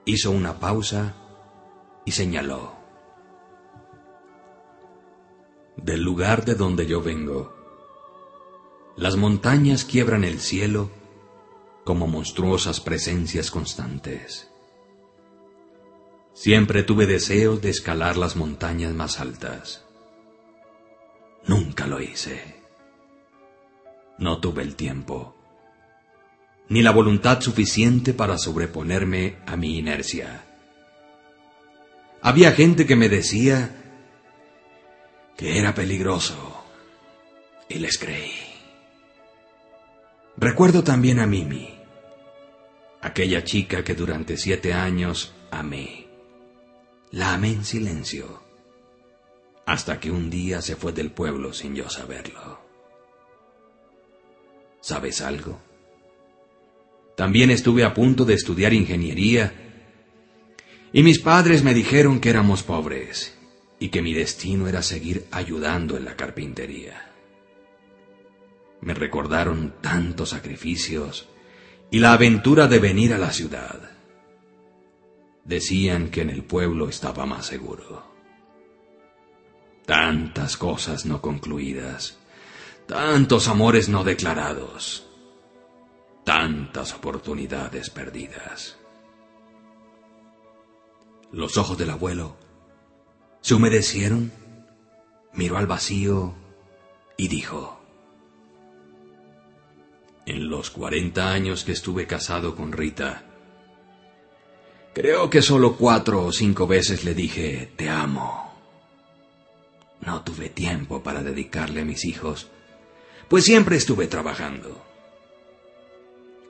Hizo 0.08 0.30
una 0.30 0.58
pausa 0.58 1.14
y 2.06 2.12
señaló. 2.12 2.72
Del 5.76 6.02
lugar 6.02 6.46
de 6.46 6.54
donde 6.54 6.86
yo 6.86 7.02
vengo, 7.02 7.54
las 8.96 9.16
montañas 9.16 9.84
quiebran 9.84 10.24
el 10.24 10.40
cielo 10.40 10.88
como 11.84 12.06
monstruosas 12.06 12.80
presencias 12.80 13.50
constantes. 13.50 14.50
Siempre 16.32 16.84
tuve 16.84 17.04
deseos 17.04 17.60
de 17.60 17.68
escalar 17.68 18.16
las 18.16 18.34
montañas 18.34 18.94
más 18.94 19.20
altas. 19.20 19.84
Nunca 21.46 21.86
lo 21.86 22.00
hice. 22.00 22.62
No 24.16 24.40
tuve 24.40 24.62
el 24.62 24.74
tiempo, 24.74 25.34
ni 26.68 26.82
la 26.82 26.90
voluntad 26.90 27.40
suficiente 27.40 28.12
para 28.12 28.38
sobreponerme 28.38 29.38
a 29.46 29.56
mi 29.56 29.78
inercia. 29.78 30.44
Había 32.20 32.52
gente 32.52 32.86
que 32.86 32.96
me 32.96 33.08
decía 33.08 33.74
que 35.36 35.58
era 35.58 35.74
peligroso 35.74 36.64
y 37.68 37.78
les 37.78 37.96
creí. 37.98 38.32
Recuerdo 40.36 40.84
también 40.84 41.20
a 41.20 41.26
Mimi, 41.26 41.78
aquella 43.00 43.44
chica 43.44 43.82
que 43.82 43.94
durante 43.94 44.36
siete 44.36 44.72
años 44.72 45.32
amé. 45.50 46.06
La 47.10 47.34
amé 47.34 47.52
en 47.52 47.64
silencio, 47.64 48.42
hasta 49.64 49.98
que 49.98 50.10
un 50.10 50.28
día 50.28 50.60
se 50.60 50.76
fue 50.76 50.92
del 50.92 51.10
pueblo 51.10 51.54
sin 51.54 51.74
yo 51.74 51.88
saberlo. 51.88 52.60
¿Sabes 54.80 55.22
algo? 55.22 55.67
También 57.18 57.50
estuve 57.50 57.82
a 57.82 57.94
punto 57.94 58.24
de 58.24 58.34
estudiar 58.34 58.72
ingeniería 58.72 59.52
y 60.92 61.02
mis 61.02 61.18
padres 61.18 61.64
me 61.64 61.74
dijeron 61.74 62.20
que 62.20 62.30
éramos 62.30 62.62
pobres 62.62 63.36
y 63.80 63.88
que 63.88 64.02
mi 64.02 64.14
destino 64.14 64.68
era 64.68 64.84
seguir 64.84 65.26
ayudando 65.32 65.96
en 65.96 66.04
la 66.04 66.14
carpintería. 66.14 67.10
Me 68.82 68.94
recordaron 68.94 69.74
tantos 69.80 70.28
sacrificios 70.28 71.28
y 71.90 71.98
la 71.98 72.12
aventura 72.12 72.68
de 72.68 72.78
venir 72.78 73.12
a 73.12 73.18
la 73.18 73.32
ciudad. 73.32 73.80
Decían 75.44 76.10
que 76.10 76.20
en 76.20 76.30
el 76.30 76.44
pueblo 76.44 76.88
estaba 76.88 77.26
más 77.26 77.46
seguro. 77.46 78.14
Tantas 79.86 80.56
cosas 80.56 81.04
no 81.04 81.20
concluidas, 81.20 82.16
tantos 82.86 83.48
amores 83.48 83.88
no 83.88 84.04
declarados, 84.04 85.07
tantas 86.28 86.92
oportunidades 86.92 87.88
perdidas. 87.88 88.76
Los 91.32 91.56
ojos 91.56 91.78
del 91.78 91.88
abuelo 91.88 92.36
se 93.40 93.54
humedecieron, 93.54 94.30
miró 95.32 95.56
al 95.56 95.66
vacío 95.66 96.34
y 97.16 97.28
dijo, 97.28 97.80
en 100.26 100.50
los 100.50 100.68
cuarenta 100.68 101.32
años 101.32 101.64
que 101.64 101.72
estuve 101.72 102.06
casado 102.06 102.54
con 102.54 102.72
Rita. 102.72 103.24
Creo 104.92 105.30
que 105.30 105.40
solo 105.40 105.78
cuatro 105.78 106.26
o 106.26 106.30
cinco 106.30 106.66
veces 106.66 107.04
le 107.04 107.14
dije, 107.14 107.72
te 107.74 107.88
amo. 107.88 108.52
No 110.02 110.22
tuve 110.24 110.50
tiempo 110.50 111.02
para 111.02 111.22
dedicarle 111.22 111.80
a 111.80 111.86
mis 111.86 112.04
hijos, 112.04 112.50
pues 113.30 113.44
siempre 113.44 113.76
estuve 113.76 114.08
trabajando. 114.08 114.87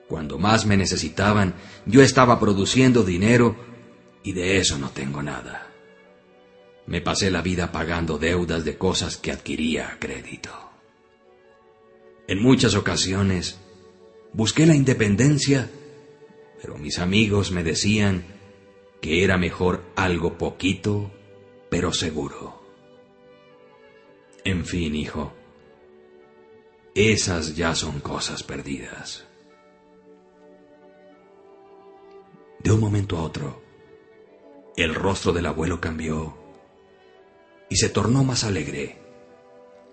Cuando 0.08 0.38
más 0.38 0.66
me 0.66 0.76
necesitaban, 0.76 1.54
yo 1.86 2.02
estaba 2.02 2.40
produciendo 2.40 3.02
dinero 3.04 3.56
y 4.22 4.32
de 4.32 4.58
eso 4.58 4.78
no 4.78 4.90
tengo 4.90 5.22
nada. 5.22 5.70
Me 6.86 7.00
pasé 7.00 7.30
la 7.30 7.42
vida 7.42 7.70
pagando 7.70 8.18
deudas 8.18 8.64
de 8.64 8.78
cosas 8.78 9.18
que 9.18 9.30
adquiría 9.30 9.88
a 9.88 9.98
crédito. 9.98 10.50
En 12.26 12.42
muchas 12.42 12.74
ocasiones 12.74 13.58
Busqué 14.32 14.66
la 14.66 14.74
independencia, 14.74 15.70
pero 16.60 16.76
mis 16.76 16.98
amigos 16.98 17.50
me 17.50 17.64
decían 17.64 18.24
que 19.00 19.24
era 19.24 19.38
mejor 19.38 19.84
algo 19.96 20.36
poquito, 20.36 21.10
pero 21.70 21.92
seguro. 21.92 22.62
En 24.44 24.64
fin, 24.64 24.94
hijo, 24.94 25.32
esas 26.94 27.56
ya 27.56 27.74
son 27.74 28.00
cosas 28.00 28.42
perdidas. 28.42 29.27
De 32.58 32.72
un 32.72 32.80
momento 32.80 33.16
a 33.16 33.22
otro, 33.22 33.62
el 34.76 34.94
rostro 34.94 35.32
del 35.32 35.46
abuelo 35.46 35.80
cambió 35.80 36.36
y 37.68 37.76
se 37.76 37.88
tornó 37.88 38.24
más 38.24 38.44
alegre. 38.44 38.98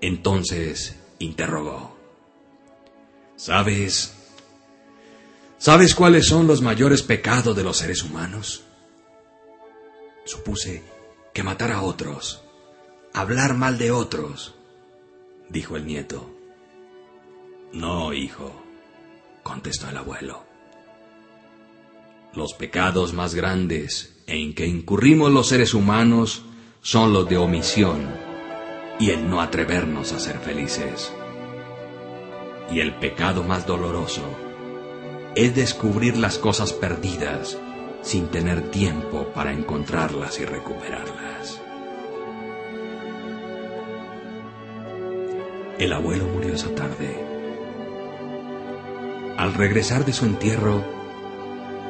Entonces 0.01 0.95
interrogó. 1.19 1.95
¿Sabes? 3.35 4.13
¿Sabes 5.57 5.95
cuáles 5.95 6.27
son 6.27 6.47
los 6.47 6.61
mayores 6.61 7.01
pecados 7.01 7.55
de 7.55 7.63
los 7.63 7.77
seres 7.77 8.03
humanos? 8.03 8.63
Supuse 10.25 10.83
que 11.33 11.43
matar 11.43 11.71
a 11.71 11.81
otros, 11.81 12.43
hablar 13.13 13.55
mal 13.55 13.77
de 13.77 13.91
otros, 13.91 14.55
dijo 15.49 15.75
el 15.75 15.85
nieto. 15.85 16.29
No, 17.73 18.13
hijo, 18.13 18.53
contestó 19.43 19.89
el 19.89 19.97
abuelo. 19.97 20.54
Los 22.35 22.53
pecados 22.53 23.13
más 23.13 23.33
grandes 23.33 24.13
en 24.27 24.53
que 24.53 24.67
incurrimos 24.67 25.31
los 25.31 25.47
seres 25.47 25.73
humanos 25.73 26.43
son 26.81 27.13
los 27.13 27.29
de 27.29 27.37
omisión 27.37 28.13
y 28.99 29.11
el 29.11 29.29
no 29.29 29.39
atrevernos 29.39 30.11
a 30.11 30.19
ser 30.19 30.39
felices. 30.39 31.13
Y 32.69 32.81
el 32.81 32.93
pecado 32.95 33.43
más 33.43 33.65
doloroso 33.65 34.21
es 35.33 35.55
descubrir 35.55 36.17
las 36.17 36.37
cosas 36.37 36.73
perdidas 36.73 37.57
sin 38.01 38.27
tener 38.27 38.69
tiempo 38.69 39.27
para 39.33 39.53
encontrarlas 39.53 40.37
y 40.41 40.45
recuperarlas. 40.45 41.61
El 45.79 45.93
abuelo 45.93 46.25
murió 46.25 46.53
esa 46.53 46.75
tarde. 46.75 47.17
Al 49.37 49.53
regresar 49.53 50.03
de 50.03 50.11
su 50.11 50.25
entierro, 50.25 50.94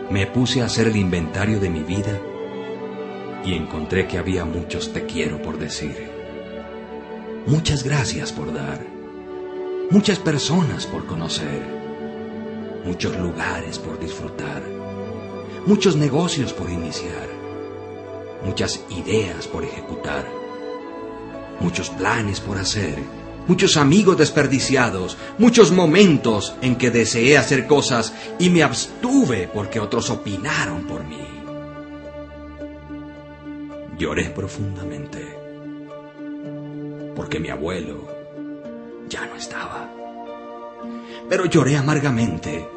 me 0.10 0.28
puse 0.28 0.62
a 0.62 0.66
hacer 0.66 0.88
el 0.88 0.96
inventario 0.96 1.60
de 1.60 1.70
mi 1.70 1.82
vida 1.82 2.20
y 3.44 3.54
encontré 3.54 4.08
que 4.08 4.18
había 4.18 4.46
muchos 4.46 4.94
te 4.94 5.06
quiero 5.06 5.42
por 5.42 5.58
decir, 5.58 6.10
muchas 7.48 7.84
gracias 7.84 8.32
por 8.32 8.54
dar, 8.54 8.86
muchas 9.90 10.20
personas 10.20 10.86
por 10.86 11.06
conocer, 11.06 11.62
muchos 12.86 13.18
lugares 13.18 13.80
por 13.80 14.00
disfrutar, 14.00 14.64
muchos 15.66 15.96
negocios 15.96 16.54
por 16.54 16.70
iniciar, 16.70 17.28
muchas 18.44 18.84
ideas 18.90 19.48
por 19.48 19.64
ejecutar, 19.64 20.26
muchos 21.60 21.90
planes 21.90 22.40
por 22.40 22.58
hacer, 22.58 23.00
muchos 23.48 23.78
amigos 23.78 24.18
desperdiciados, 24.18 25.18
muchos 25.38 25.72
momentos 25.72 26.56
en 26.62 26.76
que 26.76 26.92
deseé 26.92 27.38
hacer 27.38 27.68
cosas 27.68 28.14
y 28.40 28.50
me 28.50 28.64
abstuve 28.64 29.50
porque 29.54 29.80
otros 29.80 30.10
opinaron 30.10 30.86
por 30.86 31.04
mí. 31.04 31.26
Lloré 33.98 34.26
profundamente 34.30 35.36
porque 37.16 37.40
mi 37.40 37.50
abuelo 37.50 38.08
ya 39.08 39.26
no 39.26 39.36
estaba. 39.36 39.90
Pero 41.30 41.46
lloré 41.46 41.78
amargamente 41.78 42.68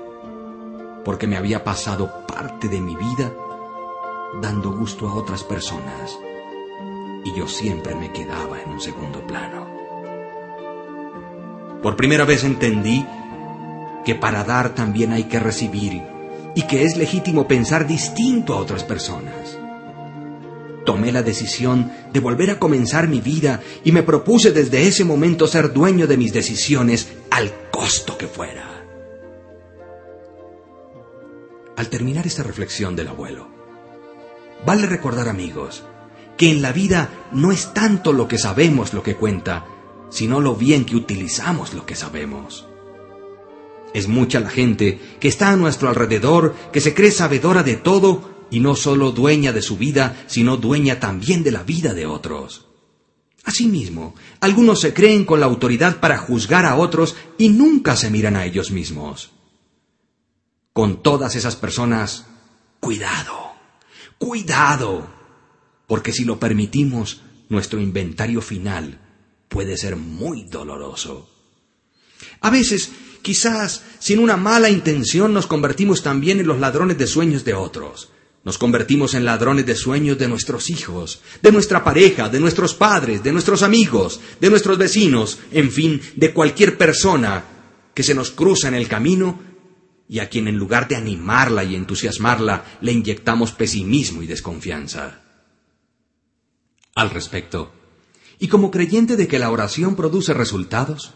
porque 1.05 1.27
me 1.27 1.37
había 1.37 1.65
pasado 1.65 2.27
parte 2.27 2.69
de 2.69 2.81
mi 2.81 2.95
vida 2.95 3.33
dando 4.41 4.71
gusto 4.73 5.09
a 5.09 5.15
otras 5.15 5.43
personas 5.43 6.19
y 7.25 7.35
yo 7.35 7.49
siempre 7.49 7.95
me 7.95 8.13
quedaba 8.13 8.61
en 8.61 8.71
un 8.71 8.81
segundo 8.81 9.27
plano. 9.27 9.78
Por 11.83 11.97
primera 11.97 12.25
vez 12.25 12.45
entendí 12.45 13.07
que 14.05 14.15
para 14.15 14.45
dar 14.45 14.75
también 14.75 15.13
hay 15.13 15.25
que 15.25 15.39
recibir 15.39 16.03
y 16.55 16.63
que 16.63 16.85
es 16.85 16.97
legítimo 16.97 17.47
pensar 17.47 17.87
distinto 17.87 18.55
a 18.55 18.59
otras 18.59 18.83
personas. 18.83 19.59
Tomé 20.85 21.13
la 21.13 21.23
decisión 21.23 21.93
de 22.13 22.21
volver 22.21 22.51
a 22.51 22.59
comenzar 22.59 23.07
mi 23.07 23.21
vida 23.21 23.61
y 23.85 23.93
me 23.93 24.03
propuse 24.03 24.51
desde 24.53 24.89
ese 24.89 25.05
momento 25.05 25.47
ser 25.47 25.73
dueño 25.73 26.07
de 26.07 26.17
mis 26.17 26.33
decisiones 26.33 27.13
al 27.31 27.53
costo 27.71 28.17
que 28.17 28.27
fuera. 28.27 28.65
Al 31.77 31.89
terminar 31.89 32.27
esta 32.27 32.43
reflexión 32.43 32.97
del 32.97 33.09
abuelo, 33.09 33.47
vale 34.67 34.87
recordar 34.87 35.29
amigos 35.29 35.85
que 36.37 36.51
en 36.51 36.63
la 36.63 36.73
vida 36.73 37.11
no 37.33 37.53
es 37.53 37.73
tanto 37.75 38.13
lo 38.13 38.27
que 38.27 38.39
sabemos 38.39 38.95
lo 38.95 39.03
que 39.03 39.15
cuenta, 39.15 39.65
sino 40.11 40.41
lo 40.41 40.55
bien 40.55 40.85
que 40.85 40.97
utilizamos 40.97 41.75
lo 41.75 41.87
que 41.87 41.95
sabemos. 41.95 42.67
Es 43.95 44.09
mucha 44.09 44.41
la 44.41 44.51
gente 44.51 45.01
que 45.21 45.29
está 45.29 45.51
a 45.51 45.57
nuestro 45.57 45.89
alrededor, 45.89 46.55
que 46.73 46.81
se 46.81 46.95
cree 46.95 47.11
sabedora 47.11 47.63
de 47.63 47.77
todo 47.77 48.47
y 48.51 48.61
no 48.61 48.75
solo 48.75 49.13
dueña 49.13 49.53
de 49.53 49.63
su 49.63 49.77
vida, 49.77 50.25
sino 50.27 50.57
dueña 50.57 51.01
también 51.01 51.43
de 51.43 51.53
la 51.53 51.63
vida 51.63 51.95
de 51.95 52.07
otros. 52.07 52.67
Asimismo, 53.45 54.15
algunos 54.41 54.81
se 54.81 54.93
creen 54.93 55.25
con 55.25 55.41
la 55.41 55.47
autoridad 55.47 56.01
para 56.01 56.19
juzgar 56.19 56.67
a 56.67 56.77
otros 56.77 57.17
y 57.39 57.49
nunca 57.49 57.97
se 57.97 58.11
miran 58.11 58.37
a 58.37 58.45
ellos 58.45 58.71
mismos. 58.71 59.31
Con 60.73 61.03
todas 61.03 61.35
esas 61.35 61.57
personas, 61.57 62.27
cuidado, 62.79 63.53
cuidado, 64.19 65.09
porque 65.87 66.13
si 66.13 66.25
lo 66.25 66.39
permitimos, 66.39 67.23
nuestro 67.49 67.81
inventario 67.81 68.43
final 68.43 69.01
puede 69.49 69.77
ser 69.77 69.97
muy 69.97 70.45
doloroso. 70.45 71.29
A 72.41 72.51
veces, 72.51 72.91
quizás, 73.23 73.83
sin 73.99 74.19
una 74.19 74.37
mala 74.37 74.71
intención, 74.71 75.33
nos 75.33 75.47
convertimos 75.47 76.03
también 76.03 76.41
en 76.41 76.47
los 76.47 76.59
ladrones 76.59 76.99
de 76.99 77.07
sueños 77.07 77.45
de 77.45 77.55
otros. 77.55 78.11
Nos 78.45 78.59
convertimos 78.59 79.15
en 79.15 79.25
ladrones 79.25 79.67
de 79.67 79.75
sueños 79.75 80.17
de 80.19 80.29
nuestros 80.29 80.71
hijos, 80.71 81.21
de 81.43 81.53
nuestra 81.53 81.83
pareja, 81.83 82.29
de 82.29 82.41
nuestros 82.41 82.75
padres, 82.75 83.23
de 83.23 83.33
nuestros 83.33 83.63
amigos, 83.63 84.21
de 84.41 84.49
nuestros 84.49 84.79
vecinos, 84.79 85.39
en 85.51 85.71
fin, 85.71 86.01
de 86.15 86.33
cualquier 86.33 86.79
persona 86.79 87.45
que 87.93 88.03
se 88.03 88.15
nos 88.15 88.31
cruza 88.31 88.69
en 88.69 88.75
el 88.75 88.89
camino 88.89 89.41
y 90.09 90.21
a 90.21 90.29
quien 90.29 90.49
en 90.49 90.57
lugar 90.57 90.89
de 90.89 90.97
animarla 90.97 91.65
y 91.65 91.75
entusiasmarla 91.75 92.79
le 92.81 92.93
inyectamos 92.93 93.53
pesimismo 93.53 94.23
y 94.23 94.27
desconfianza. 94.27 95.21
Al 96.95 97.11
respecto, 97.11 97.73
y 98.39 98.49
como 98.49 98.71
creyente 98.71 99.17
de 99.17 99.27
que 99.27 99.39
la 99.39 99.51
oración 99.51 99.97
produce 99.97 100.33
resultados, 100.35 101.15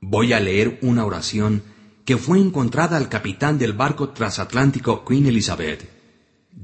voy 0.00 0.32
a 0.32 0.40
leer 0.40 0.78
una 0.82 1.04
oración 1.04 1.62
que 2.04 2.16
fue 2.16 2.38
encontrada 2.38 2.96
al 2.96 3.08
capitán 3.08 3.58
del 3.58 3.72
barco 3.72 4.10
transatlántico 4.10 5.04
Queen 5.04 5.26
Elizabeth, 5.26 5.90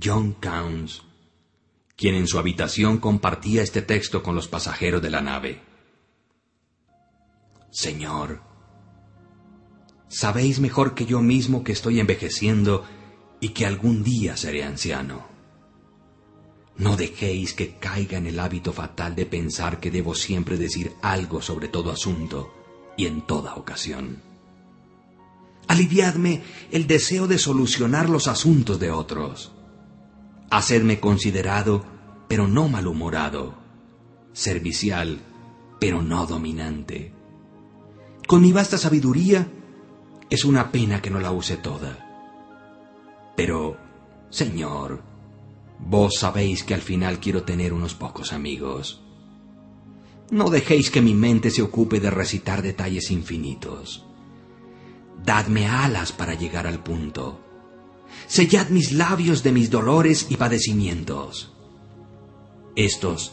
John 0.03 0.35
Counts, 0.41 1.03
quien 1.97 2.15
en 2.15 2.27
su 2.27 2.39
habitación 2.39 2.99
compartía 2.99 3.63
este 3.63 3.83
texto 3.83 4.23
con 4.23 4.35
los 4.35 4.49
pasajeros 4.49 5.03
de 5.03 5.11
la 5.11 5.21
nave. 5.21 5.61
Señor, 7.71 8.41
sabéis 10.09 10.61
mejor 10.61 10.95
que 10.95 11.07
yo 11.07 11.21
mismo 11.21 11.65
que 11.65 11.73
estoy 11.73 12.01
envejeciendo 12.01 12.85
y 13.41 13.51
que 13.51 13.67
algún 13.67 14.05
día 14.05 14.37
seré 14.37 14.63
anciano. 14.63 15.34
No 16.77 16.97
dejéis 16.97 17.55
que 17.55 17.77
caiga 17.77 18.19
en 18.19 18.27
el 18.27 18.41
hábito 18.41 18.73
fatal 18.73 19.15
de 19.15 19.27
pensar 19.27 19.79
que 19.79 19.91
debo 19.91 20.15
siempre 20.15 20.57
decir 20.57 20.93
algo 21.03 21.41
sobre 21.41 21.69
todo 21.69 21.93
asunto 21.93 22.53
y 22.97 23.07
en 23.07 23.23
toda 23.23 23.55
ocasión. 23.55 24.23
Aliviadme 25.69 26.43
el 26.73 26.87
deseo 26.87 27.27
de 27.27 27.39
solucionar 27.39 28.11
los 28.11 28.29
asuntos 28.29 28.79
de 28.81 28.91
otros. 28.91 29.53
Hacedme 30.51 31.01
considerado, 31.01 31.85
pero 32.29 32.49
no 32.49 32.69
malhumorado. 32.69 33.55
Servicial, 34.33 35.21
pero 35.81 36.03
no 36.03 36.27
dominante. 36.27 37.13
Con 38.27 38.43
mi 38.43 38.53
vasta 38.53 38.79
sabiduría, 38.79 39.47
es 40.29 40.45
una 40.45 40.73
pena 40.73 41.01
que 41.01 41.11
no 41.11 41.21
la 41.21 41.31
use 41.31 41.57
toda. 41.57 42.01
Pero, 43.37 43.77
Señor, 44.31 45.14
Vos 45.87 46.15
sabéis 46.19 46.65
que 46.65 46.75
al 46.75 46.81
final 46.81 47.21
quiero 47.21 47.43
tener 47.43 47.73
unos 47.73 47.95
pocos 47.95 48.33
amigos. 48.33 49.03
No 50.31 50.49
dejéis 50.49 50.91
que 50.91 51.03
mi 51.03 51.15
mente 51.15 51.51
se 51.51 51.61
ocupe 51.61 52.01
de 52.01 52.11
recitar 52.11 52.63
detalles 52.63 53.11
infinitos. 53.11 54.05
Dadme 55.23 55.69
alas 55.69 56.13
para 56.13 56.35
llegar 56.35 56.67
al 56.67 56.83
punto. 56.83 57.41
Sellad 58.27 58.69
mis 58.69 58.93
labios 58.93 59.43
de 59.43 59.53
mis 59.53 59.71
dolores 59.71 60.27
y 60.31 60.37
padecimientos. 60.37 61.53
Estos 62.75 63.33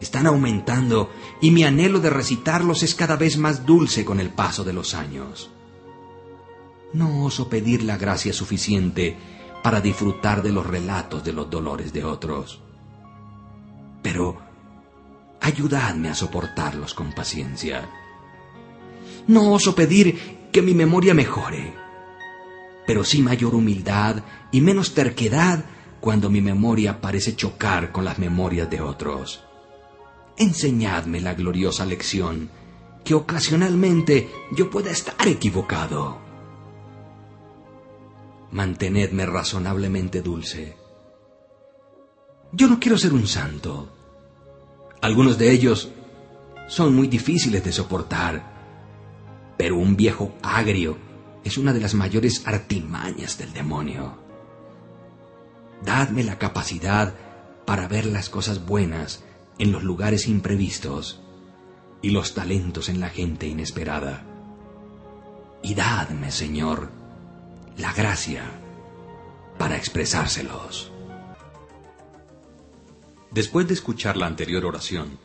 están 0.00 0.26
aumentando 0.26 1.10
y 1.40 1.50
mi 1.50 1.64
anhelo 1.64 2.00
de 2.00 2.10
recitarlos 2.10 2.82
es 2.82 2.94
cada 2.94 3.16
vez 3.16 3.36
más 3.36 3.66
dulce 3.66 4.04
con 4.04 4.20
el 4.20 4.30
paso 4.30 4.64
de 4.64 4.72
los 4.72 4.94
años. 4.94 5.50
No 6.92 7.24
oso 7.24 7.48
pedir 7.48 7.82
la 7.82 7.98
gracia 7.98 8.32
suficiente 8.32 9.16
para 9.62 9.80
disfrutar 9.80 10.42
de 10.42 10.52
los 10.52 10.66
relatos 10.66 11.22
de 11.24 11.32
los 11.32 11.48
dolores 11.48 11.92
de 11.92 12.04
otros. 12.04 12.60
Pero 14.02 14.38
ayudadme 15.40 16.08
a 16.08 16.14
soportarlos 16.14 16.94
con 16.94 17.12
paciencia. 17.12 17.88
No 19.26 19.52
oso 19.52 19.74
pedir 19.74 20.48
que 20.50 20.62
mi 20.62 20.74
memoria 20.74 21.14
mejore, 21.14 21.74
pero 22.86 23.04
sí 23.04 23.22
mayor 23.22 23.54
humildad 23.54 24.22
y 24.50 24.60
menos 24.60 24.94
terquedad 24.94 25.64
cuando 26.00 26.28
mi 26.28 26.40
memoria 26.40 27.00
parece 27.00 27.36
chocar 27.36 27.92
con 27.92 28.04
las 28.04 28.18
memorias 28.18 28.68
de 28.68 28.80
otros. 28.80 29.44
Enseñadme 30.36 31.20
la 31.20 31.34
gloriosa 31.34 31.86
lección, 31.86 32.50
que 33.04 33.14
ocasionalmente 33.14 34.28
yo 34.50 34.70
pueda 34.70 34.90
estar 34.90 35.28
equivocado. 35.28 36.21
Mantenedme 38.52 39.24
razonablemente 39.24 40.20
dulce. 40.20 40.76
Yo 42.52 42.68
no 42.68 42.78
quiero 42.78 42.98
ser 42.98 43.14
un 43.14 43.26
santo. 43.26 43.88
Algunos 45.00 45.38
de 45.38 45.50
ellos 45.50 45.90
son 46.68 46.94
muy 46.94 47.08
difíciles 47.08 47.64
de 47.64 47.72
soportar, 47.72 49.54
pero 49.56 49.78
un 49.78 49.96
viejo 49.96 50.34
agrio 50.42 50.98
es 51.44 51.56
una 51.56 51.72
de 51.72 51.80
las 51.80 51.94
mayores 51.94 52.46
artimañas 52.46 53.38
del 53.38 53.54
demonio. 53.54 54.18
Dadme 55.82 56.22
la 56.22 56.38
capacidad 56.38 57.14
para 57.64 57.88
ver 57.88 58.04
las 58.04 58.28
cosas 58.28 58.66
buenas 58.66 59.24
en 59.58 59.72
los 59.72 59.82
lugares 59.82 60.28
imprevistos 60.28 61.22
y 62.02 62.10
los 62.10 62.34
talentos 62.34 62.90
en 62.90 63.00
la 63.00 63.08
gente 63.08 63.46
inesperada. 63.46 64.26
Y 65.62 65.74
dadme, 65.74 66.30
Señor, 66.30 67.01
la 67.76 67.92
gracia 67.92 68.44
para 69.58 69.76
expresárselos. 69.76 70.90
Después 73.30 73.66
de 73.66 73.74
escuchar 73.74 74.16
la 74.16 74.26
anterior 74.26 74.64
oración, 74.66 75.18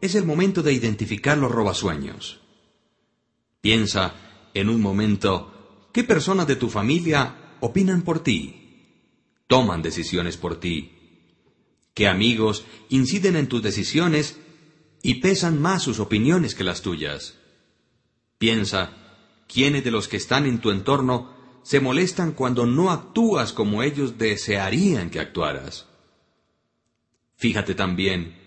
es 0.00 0.14
el 0.14 0.24
momento 0.24 0.62
de 0.62 0.72
identificar 0.72 1.36
los 1.38 1.52
robasueños. 1.52 2.40
Piensa 3.60 4.14
en 4.54 4.68
un 4.68 4.80
momento 4.80 5.88
qué 5.92 6.04
personas 6.04 6.46
de 6.46 6.56
tu 6.56 6.70
familia 6.70 7.56
opinan 7.60 8.02
por 8.02 8.20
ti, 8.20 9.06
toman 9.46 9.82
decisiones 9.82 10.36
por 10.36 10.58
ti, 10.58 10.92
qué 11.94 12.08
amigos 12.08 12.64
inciden 12.88 13.36
en 13.36 13.46
tus 13.46 13.62
decisiones 13.62 14.38
y 15.02 15.14
pesan 15.14 15.60
más 15.60 15.82
sus 15.82 16.00
opiniones 16.00 16.54
que 16.54 16.64
las 16.64 16.82
tuyas. 16.82 17.38
Piensa, 18.38 18.96
¿quiénes 19.46 19.84
de 19.84 19.90
los 19.90 20.08
que 20.08 20.16
están 20.16 20.46
en 20.46 20.60
tu 20.60 20.70
entorno 20.70 21.41
se 21.62 21.80
molestan 21.80 22.32
cuando 22.32 22.66
no 22.66 22.90
actúas 22.90 23.52
como 23.52 23.82
ellos 23.82 24.18
desearían 24.18 25.10
que 25.10 25.20
actuaras? 25.20 25.86
Fíjate 27.36 27.74
también 27.74 28.40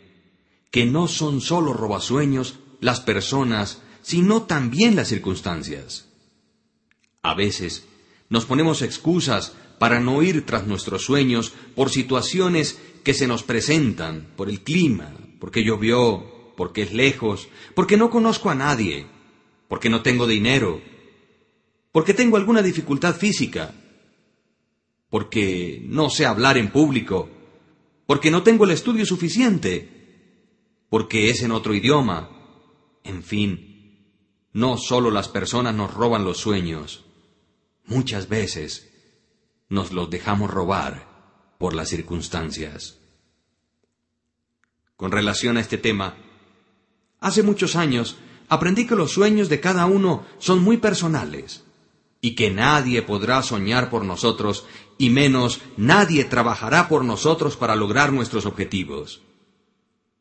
que 0.71 0.85
no 0.85 1.07
son 1.07 1.41
solo 1.41 1.73
robasueños 1.73 2.59
las 2.81 2.99
personas, 2.99 3.81
sino 4.01 4.43
también 4.43 4.95
las 4.95 5.07
circunstancias. 5.07 6.09
A 7.21 7.33
veces 7.33 7.87
nos 8.29 8.45
ponemos 8.45 8.81
excusas 8.81 9.53
para 9.79 9.99
no 9.99 10.21
ir 10.21 10.45
tras 10.45 10.67
nuestros 10.67 11.03
sueños 11.03 11.53
por 11.75 11.89
situaciones 11.89 12.79
que 13.03 13.13
se 13.13 13.27
nos 13.27 13.43
presentan, 13.43 14.27
por 14.35 14.49
el 14.49 14.61
clima, 14.61 15.13
porque 15.39 15.63
llovió, 15.63 16.53
porque 16.55 16.83
es 16.83 16.93
lejos, 16.93 17.47
porque 17.73 17.97
no 17.97 18.09
conozco 18.09 18.49
a 18.49 18.55
nadie, 18.55 19.07
porque 19.67 19.89
no 19.89 20.01
tengo 20.01 20.27
dinero, 20.27 20.81
porque 21.95 22.13
tengo 22.13 22.35
alguna 22.35 22.61
dificultad 22.61 23.15
física, 23.15 23.73
porque 25.09 25.81
no 25.85 26.09
sé 26.09 26.25
hablar 26.25 26.57
en 26.57 26.69
público, 26.69 27.29
porque 28.05 28.29
no 28.29 28.43
tengo 28.43 28.65
el 28.65 28.71
estudio 28.71 29.05
suficiente, 29.05 30.83
porque 30.89 31.29
es 31.29 31.41
en 31.41 31.51
otro 31.51 31.73
idioma. 31.73 32.29
En 33.05 33.23
fin, 33.23 34.27
no 34.51 34.75
solo 34.77 35.09
las 35.09 35.29
personas 35.29 35.73
nos 35.73 35.93
roban 35.93 36.25
los 36.25 36.35
sueños, 36.37 37.05
muchas 37.85 38.27
veces 38.27 38.91
nos 39.69 39.93
los 39.93 40.09
dejamos 40.09 40.51
robar 40.51 41.55
por 41.57 41.73
las 41.73 41.87
circunstancias. 41.87 42.99
Con 44.97 45.13
relación 45.13 45.55
a 45.55 45.61
este 45.61 45.77
tema, 45.77 46.17
Hace 47.21 47.41
muchos 47.41 47.77
años 47.77 48.17
aprendí 48.49 48.85
que 48.85 48.97
los 48.97 49.13
sueños 49.13 49.47
de 49.47 49.61
cada 49.61 49.85
uno 49.85 50.25
son 50.39 50.61
muy 50.61 50.75
personales 50.75 51.64
y 52.25 52.33
que 52.33 52.49
nadie 52.49 53.03
podrá 53.03 53.43
soñar 53.43 53.91
por 53.91 54.03
nosotros 54.03 54.65
y 54.97 55.11
menos 55.11 55.61
nadie 55.77 56.25
trabajará 56.25 56.89
por 56.89 57.05
nosotros 57.05 57.55
para 57.55 57.75
lograr 57.75 58.11
nuestros 58.11 58.47
objetivos. 58.47 59.21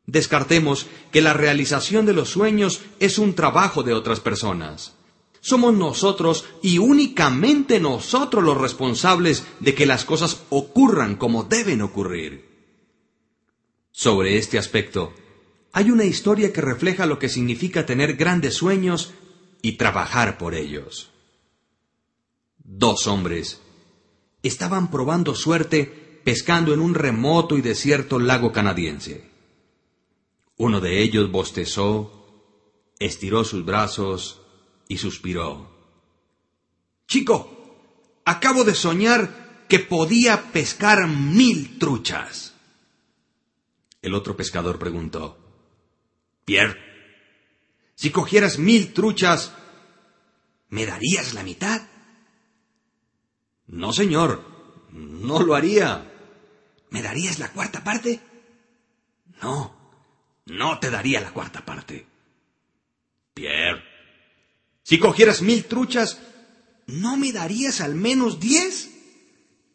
Descartemos 0.04 0.86
que 1.12 1.22
la 1.22 1.32
realización 1.32 2.04
de 2.04 2.12
los 2.12 2.28
sueños 2.28 2.82
es 3.00 3.16
un 3.16 3.32
trabajo 3.32 3.82
de 3.82 3.94
otras 3.94 4.20
personas. 4.20 4.96
Somos 5.40 5.72
nosotros 5.72 6.44
y 6.60 6.76
únicamente 6.76 7.80
nosotros 7.80 8.44
los 8.44 8.58
responsables 8.58 9.44
de 9.60 9.74
que 9.74 9.86
las 9.86 10.04
cosas 10.04 10.42
ocurran 10.50 11.16
como 11.16 11.44
deben 11.44 11.80
ocurrir. 11.80 12.44
Sobre 13.92 14.36
este 14.36 14.58
aspecto, 14.58 15.14
hay 15.72 15.90
una 15.90 16.04
historia 16.04 16.52
que 16.52 16.60
refleja 16.60 17.06
lo 17.06 17.18
que 17.18 17.30
significa 17.30 17.86
tener 17.86 18.16
grandes 18.16 18.52
sueños 18.52 19.14
y 19.62 19.78
trabajar 19.78 20.36
por 20.36 20.54
ellos. 20.54 21.13
Dos 22.64 23.07
hombres 23.07 23.61
estaban 24.42 24.90
probando 24.90 25.35
suerte 25.35 25.85
pescando 26.24 26.72
en 26.72 26.81
un 26.81 26.94
remoto 26.94 27.59
y 27.59 27.62
desierto 27.62 28.18
lago 28.18 28.53
canadiense. 28.53 29.31
Uno 30.57 30.81
de 30.81 31.03
ellos 31.03 31.31
bostezó, 31.31 32.24
estiró 32.98 33.44
sus 33.44 33.64
brazos 33.64 34.40
y 34.88 34.96
suspiró. 34.96 35.70
Chico, 37.07 38.22
acabo 38.24 38.64
de 38.64 38.74
soñar 38.74 39.66
que 39.68 39.79
podía 39.79 40.53
pescar 40.53 41.07
mil 41.07 41.79
truchas. 41.79 42.55
El 44.00 44.14
otro 44.14 44.37
pescador 44.37 44.79
preguntó, 44.79 45.38
Pierre, 46.44 46.79
si 47.94 48.11
cogieras 48.11 48.59
mil 48.59 48.94
truchas, 48.94 49.53
¿me 50.68 50.87
darías 50.87 51.35
la 51.35 51.42
mitad? 51.42 51.83
No, 53.74 53.92
señor, 53.92 54.42
no 54.92 55.40
lo 55.40 55.54
haría. 55.54 56.10
¿Me 56.90 57.02
darías 57.02 57.38
la 57.38 57.52
cuarta 57.52 57.82
parte? 57.82 58.20
No, 59.42 59.74
no 60.46 60.78
te 60.78 60.90
daría 60.90 61.20
la 61.20 61.32
cuarta 61.32 61.64
parte. 61.64 62.06
Pierre, 63.34 63.82
si 64.82 64.98
cogieras 64.98 65.42
mil 65.42 65.64
truchas, 65.64 66.20
¿no 66.87 67.16
me 67.16 67.32
darías 67.32 67.80
al 67.80 67.94
menos 67.94 68.38
diez? 68.38 68.90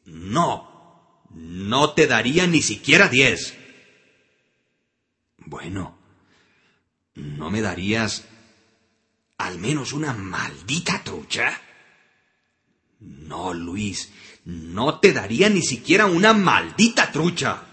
No, 0.05 1.25
no 1.31 1.93
te 1.93 2.07
daría 2.07 2.47
ni 2.47 2.61
siquiera 2.61 3.09
diez. 3.09 3.55
Bueno, 5.37 5.99
¿No 7.15 7.49
me 7.49 7.61
darías 7.61 8.23
al 9.37 9.59
menos 9.59 9.91
una 9.91 10.13
maldita 10.13 11.03
trucha? 11.03 11.59
No, 12.99 13.53
Luis, 13.53 14.11
no 14.45 14.99
te 14.99 15.13
daría 15.13 15.49
ni 15.49 15.61
siquiera 15.61 16.05
una 16.05 16.33
maldita 16.33 17.11
trucha. 17.11 17.63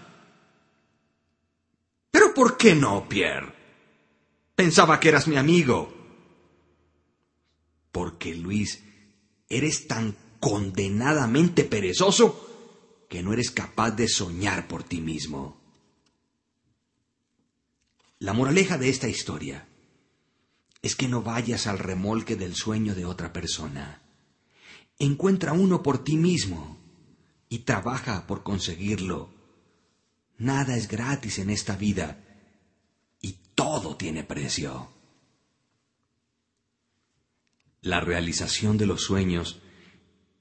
¿Pero 2.11 2.33
por 2.33 2.57
qué 2.57 2.75
no, 2.75 3.07
Pierre? 3.09 3.53
Pensaba 4.55 4.99
que 4.99 5.09
eras 5.09 5.27
mi 5.27 5.35
amigo. 5.35 5.93
Porque, 7.91 8.35
Luis, 8.35 8.83
eres 9.49 9.87
tan 9.87 10.15
condenadamente 10.39 11.63
perezoso 11.63 13.05
que 13.09 13.23
no 13.23 13.33
eres 13.33 13.51
capaz 13.51 13.91
de 13.91 14.07
soñar 14.07 14.67
por 14.67 14.83
ti 14.83 15.01
mismo. 15.01 15.61
La 18.19 18.33
moraleja 18.33 18.77
de 18.77 18.89
esta 18.89 19.07
historia 19.07 19.67
es 20.81 20.95
que 20.95 21.07
no 21.07 21.21
vayas 21.21 21.67
al 21.67 21.79
remolque 21.79 22.35
del 22.35 22.55
sueño 22.55 22.95
de 22.95 23.05
otra 23.05 23.33
persona. 23.33 24.06
Encuentra 24.99 25.53
uno 25.53 25.83
por 25.83 26.03
ti 26.03 26.17
mismo 26.17 26.77
y 27.49 27.59
trabaja 27.59 28.25
por 28.27 28.43
conseguirlo. 28.43 29.29
Nada 30.37 30.75
es 30.75 30.87
gratis 30.87 31.39
en 31.39 31.49
esta 31.49 31.75
vida 31.75 32.23
y 33.21 33.37
todo 33.55 33.95
tiene 33.95 34.23
precio. 34.23 34.89
La 37.81 37.99
realización 37.99 38.77
de 38.77 38.85
los 38.85 39.03
sueños 39.03 39.61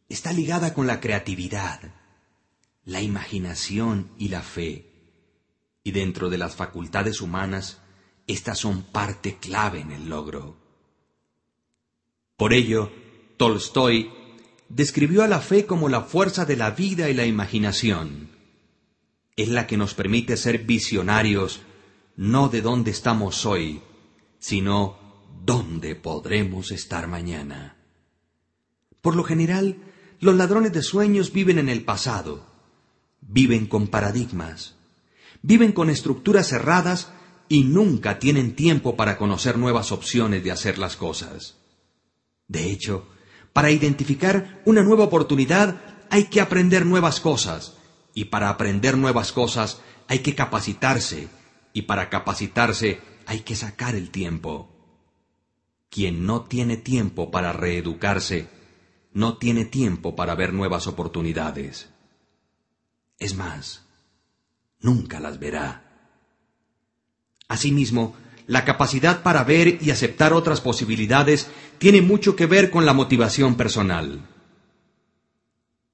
está 0.09 0.33
ligada 0.33 0.75
con 0.75 0.87
la 0.87 1.01
creatividad, 1.01 1.95
la 2.85 3.03
imaginación 3.03 4.11
y 4.19 4.29
la 4.29 4.43
fe 4.43 4.97
y 5.87 5.93
dentro 5.93 6.29
de 6.31 6.37
las 6.37 6.57
facultades 6.57 7.21
humanas, 7.21 7.81
estas 8.27 8.59
son 8.59 8.83
parte 8.83 9.37
clave 9.37 9.79
en 9.79 9.93
el 9.93 10.09
logro. 10.09 10.57
Por 12.37 12.53
ello, 12.53 12.91
Tolstoy 13.37 14.11
describió 14.69 15.23
a 15.23 15.29
la 15.29 15.41
fe 15.41 15.67
como 15.67 15.89
la 15.89 16.03
fuerza 16.03 16.45
de 16.45 16.57
la 16.57 16.71
vida 16.71 17.09
y 17.09 17.15
la 17.15 17.27
imaginación. 17.27 18.31
Es 19.37 19.49
la 19.49 19.67
que 19.67 19.77
nos 19.77 19.95
permite 19.95 20.37
ser 20.37 20.59
visionarios 20.59 21.61
no 22.17 22.49
de 22.49 22.63
dónde 22.63 22.91
estamos 22.91 23.45
hoy, 23.45 23.83
sino 24.39 24.99
¿dónde 25.45 25.95
podremos 25.95 26.71
estar 26.71 27.07
mañana? 27.07 27.77
Por 29.03 29.15
lo 29.15 29.25
general, 29.25 29.77
los 30.19 30.35
ladrones 30.35 30.73
de 30.73 30.83
sueños 30.83 31.33
viven 31.33 31.59
en 31.59 31.69
el 31.69 31.85
pasado, 31.85 32.47
viven 33.21 33.67
con 33.67 33.89
paradigmas, 33.89 34.77
viven 35.43 35.73
con 35.73 35.91
estructuras 35.91 36.49
cerradas 36.49 37.13
y 37.49 37.65
nunca 37.65 38.19
tienen 38.19 38.57
tiempo 38.57 38.97
para 38.97 39.19
conocer 39.19 39.59
nuevas 39.59 39.93
opciones 39.93 40.43
de 40.43 40.51
hacer 40.51 40.79
las 40.79 40.97
cosas. 40.97 41.57
De 42.49 42.71
hecho, 42.71 43.09
para 43.57 43.71
identificar 43.71 44.61
una 44.67 44.83
nueva 44.83 45.05
oportunidad 45.05 45.81
hay 46.11 46.25
que 46.25 46.43
aprender 46.43 46.85
nuevas 46.85 47.21
cosas, 47.21 47.79
y 48.13 48.27
para 48.27 48.51
aprender 48.51 48.99
nuevas 48.99 49.33
cosas 49.33 49.81
hay 50.09 50.19
que 50.19 50.35
capacitarse, 50.35 51.31
y 51.73 51.83
para 51.83 52.11
capacitarse 52.11 53.01
hay 53.25 53.41
que 53.41 53.57
sacar 53.57 53.95
el 53.95 54.11
tiempo. 54.11 54.69
Quien 55.89 56.27
no 56.27 56.43
tiene 56.43 56.77
tiempo 56.77 57.31
para 57.31 57.55
reeducarse, 57.55 58.47
no 59.15 59.39
tiene 59.39 59.65
tiempo 59.65 60.15
para 60.15 60.35
ver 60.35 60.53
nuevas 60.53 60.87
oportunidades. 60.87 61.89
Es 63.19 63.35
más, 63.37 63.87
nunca 64.81 65.19
las 65.19 65.39
verá. 65.39 66.13
Asimismo, 67.49 68.17
la 68.47 68.65
capacidad 68.65 69.23
para 69.23 69.45
ver 69.45 69.79
y 69.81 69.91
aceptar 69.91 70.33
otras 70.33 70.61
posibilidades 70.61 71.49
tiene 71.79 72.01
mucho 72.01 72.37
que 72.37 72.47
ver 72.47 72.71
con 72.71 72.87
la 72.87 72.93
motivación 72.93 73.57
personal. 73.57 74.29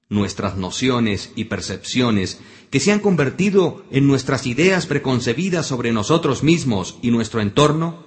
Nuestras 0.09 0.57
nociones 0.57 1.31
y 1.35 1.45
percepciones, 1.45 2.39
que 2.69 2.79
se 2.79 2.91
han 2.91 2.99
convertido 2.99 3.83
en 3.89 4.07
nuestras 4.07 4.45
ideas 4.45 4.85
preconcebidas 4.85 5.65
sobre 5.65 5.91
nosotros 5.91 6.43
mismos 6.43 6.97
y 7.01 7.09
nuestro 7.09 7.41
entorno, 7.41 8.05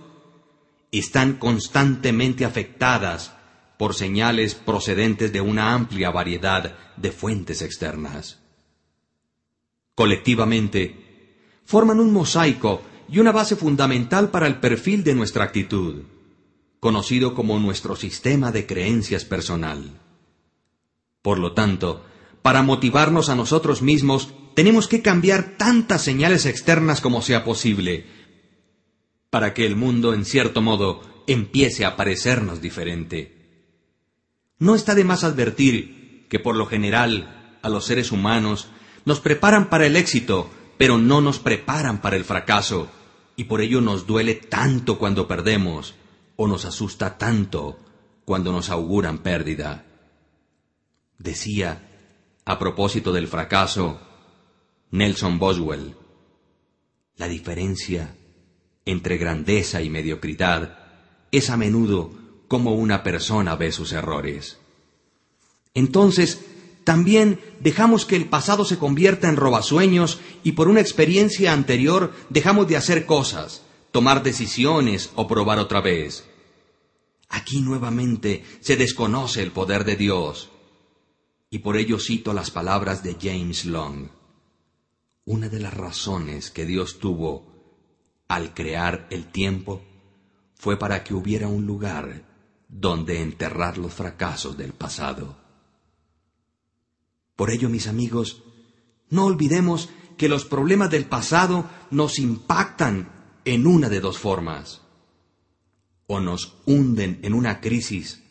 están 0.93 1.35
constantemente 1.35 2.45
afectadas 2.45 3.33
por 3.79 3.95
señales 3.95 4.55
procedentes 4.55 5.33
de 5.33 5.41
una 5.41 5.75
amplia 5.75 6.11
variedad 6.11 6.77
de 6.97 7.13
fuentes 7.13 7.61
externas. 7.61 8.39
Colectivamente, 9.95 11.33
forman 11.65 12.01
un 12.01 12.13
mosaico 12.13 12.83
y 13.09 13.19
una 13.19 13.33
base 13.33 13.57
fundamental 13.57 14.31
para 14.31 14.47
el 14.47 14.61
perfil 14.61 15.05
de 15.05 15.15
nuestra 15.15 15.45
actitud, 15.45 16.03
conocido 16.81 17.35
como 17.35 17.59
nuestro 17.59 17.97
sistema 17.97 18.53
de 18.53 18.67
creencias 18.67 19.25
personal. 19.25 20.01
Por 21.23 21.39
lo 21.39 21.53
tanto, 21.53 22.05
para 22.43 22.63
motivarnos 22.63 23.29
a 23.29 23.35
nosotros 23.35 23.83
mismos, 23.83 24.33
tenemos 24.55 24.89
que 24.89 25.03
cambiar 25.03 25.57
tantas 25.57 26.03
señales 26.03 26.47
externas 26.47 27.01
como 27.01 27.23
sea 27.23 27.45
posible, 27.45 28.07
para 29.31 29.53
que 29.53 29.67
el 29.67 29.77
mundo, 29.77 30.15
en 30.15 30.25
cierto 30.25 30.63
modo, 30.63 31.03
empiece 31.27 31.85
a 31.85 31.97
parecernos 31.97 32.61
diferente. 32.61 33.37
No 34.59 34.75
está 34.75 34.95
de 34.95 35.05
más 35.05 35.25
advertir 35.25 36.27
que, 36.29 36.39
por 36.39 36.57
lo 36.57 36.67
general, 36.67 37.59
a 37.63 37.69
los 37.69 37.85
seres 37.85 38.13
humanos 38.13 38.69
nos 39.05 39.21
preparan 39.21 39.69
para 39.69 39.87
el 39.87 39.97
éxito, 39.97 40.51
pero 40.79 40.99
no 40.99 41.21
nos 41.21 41.39
preparan 41.39 42.01
para 42.01 42.17
el 42.17 42.25
fracaso, 42.25 42.89
y 43.37 43.45
por 43.45 43.61
ello 43.61 43.81
nos 43.81 44.07
duele 44.07 44.35
tanto 44.35 44.99
cuando 44.99 45.29
perdemos, 45.29 45.95
o 46.37 46.47
nos 46.47 46.65
asusta 46.65 47.19
tanto 47.19 47.79
cuando 48.25 48.53
nos 48.53 48.71
auguran 48.71 49.19
pérdida. 49.19 49.85
Decía, 51.19 51.89
a 52.45 52.59
propósito 52.59 53.13
del 53.13 53.29
fracaso, 53.29 54.01
Nelson 54.91 55.39
Boswell, 55.39 55.97
la 57.17 57.29
diferencia 57.29 58.15
entre 58.85 59.17
grandeza 59.17 59.83
y 59.83 59.91
mediocridad 59.91 60.79
es 61.33 61.51
a 61.51 61.57
menudo 61.57 62.13
como 62.49 62.75
una 62.75 63.03
persona 63.03 63.57
ve 63.57 63.73
sus 63.73 63.93
errores. 63.93 64.59
Entonces, 65.75 66.45
también 66.87 67.41
dejamos 67.59 68.07
que 68.07 68.15
el 68.15 68.29
pasado 68.29 68.65
se 68.65 68.79
convierta 68.79 69.29
en 69.29 69.35
robasueños 69.35 70.21
y 70.45 70.53
por 70.53 70.69
una 70.69 70.81
experiencia 70.81 71.53
anterior 71.53 72.13
dejamos 72.31 72.69
de 72.69 72.77
hacer 72.77 73.07
cosas, 73.07 73.63
tomar 73.91 74.23
decisiones 74.23 75.11
o 75.17 75.27
probar 75.27 75.59
otra 75.59 75.81
vez. 75.81 76.29
Aquí 77.29 77.61
nuevamente 77.61 78.45
se 78.61 78.77
desconoce 78.77 79.43
el 79.43 79.51
poder 79.51 79.85
de 79.85 79.97
Dios. 79.97 80.49
Y 81.51 81.59
por 81.59 81.77
ello 81.77 81.99
cito 81.99 82.33
las 82.33 82.53
palabras 82.53 83.03
de 83.03 83.17
James 83.21 83.65
Long. 83.65 84.09
Una 85.25 85.49
de 85.49 85.59
las 85.59 85.75
razones 85.75 86.53
que 86.53 86.67
Dios 86.67 87.01
tuvo 87.01 88.23
al 88.29 88.55
crear 88.55 89.09
el 89.11 89.27
tiempo 89.33 89.83
fue 90.55 90.79
para 90.79 91.03
que 91.03 91.15
hubiera 91.15 91.49
un 91.49 91.67
lugar 91.67 92.23
donde 92.69 93.23
enterrar 93.23 93.77
los 93.77 93.93
fracasos 93.93 94.57
del 94.57 94.73
pasado. 94.73 95.46
Por 97.37 97.51
ello, 97.51 97.69
mis 97.69 97.87
amigos, 97.87 98.43
no 99.11 99.27
olvidemos 99.27 99.91
que 100.17 100.29
los 100.29 100.45
problemas 100.45 100.91
del 100.91 101.05
pasado 101.05 101.69
nos 101.91 102.19
impactan 102.19 103.13
en 103.45 103.67
una 103.67 103.89
de 103.89 104.01
dos 104.01 104.19
formas. 104.19 104.81
O 106.07 106.21
nos 106.21 106.57
hunden 106.67 107.21
en 107.23 107.35
una 107.35 107.61
crisis 107.61 108.23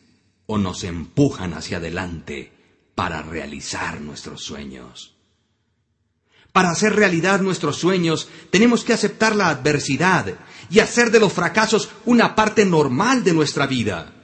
o 0.46 0.58
nos 0.58 0.84
empujan 0.84 1.54
hacia 1.54 1.78
adelante 1.78 2.52
para 2.94 3.22
realizar 3.22 4.00
nuestros 4.00 4.42
sueños. 4.42 5.14
Para 6.52 6.70
hacer 6.70 6.96
realidad 6.96 7.42
nuestros 7.42 7.76
sueños 7.76 8.28
tenemos 8.50 8.82
que 8.82 8.94
aceptar 8.94 9.36
la 9.36 9.50
adversidad 9.50 10.34
y 10.70 10.80
hacer 10.80 11.10
de 11.10 11.20
los 11.20 11.32
fracasos 11.32 11.90
una 12.06 12.34
parte 12.34 12.64
normal 12.64 13.22
de 13.22 13.34
nuestra 13.34 13.66
vida. 13.66 14.15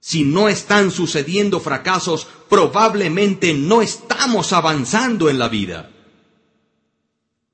Si 0.00 0.24
no 0.24 0.48
están 0.48 0.90
sucediendo 0.90 1.60
fracasos, 1.60 2.26
probablemente 2.48 3.54
no 3.54 3.82
estamos 3.82 4.52
avanzando 4.52 5.28
en 5.28 5.38
la 5.38 5.48
vida. 5.48 5.90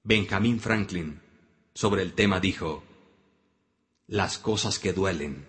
Benjamin 0.03 0.61
Franklin 0.61 1.21
sobre 1.75 2.03
el 2.03 2.13
tema 2.13 2.41
dijo, 2.41 2.85
las 4.07 4.39
cosas 4.39 4.79
que 4.79 4.93
duelen 4.93 5.49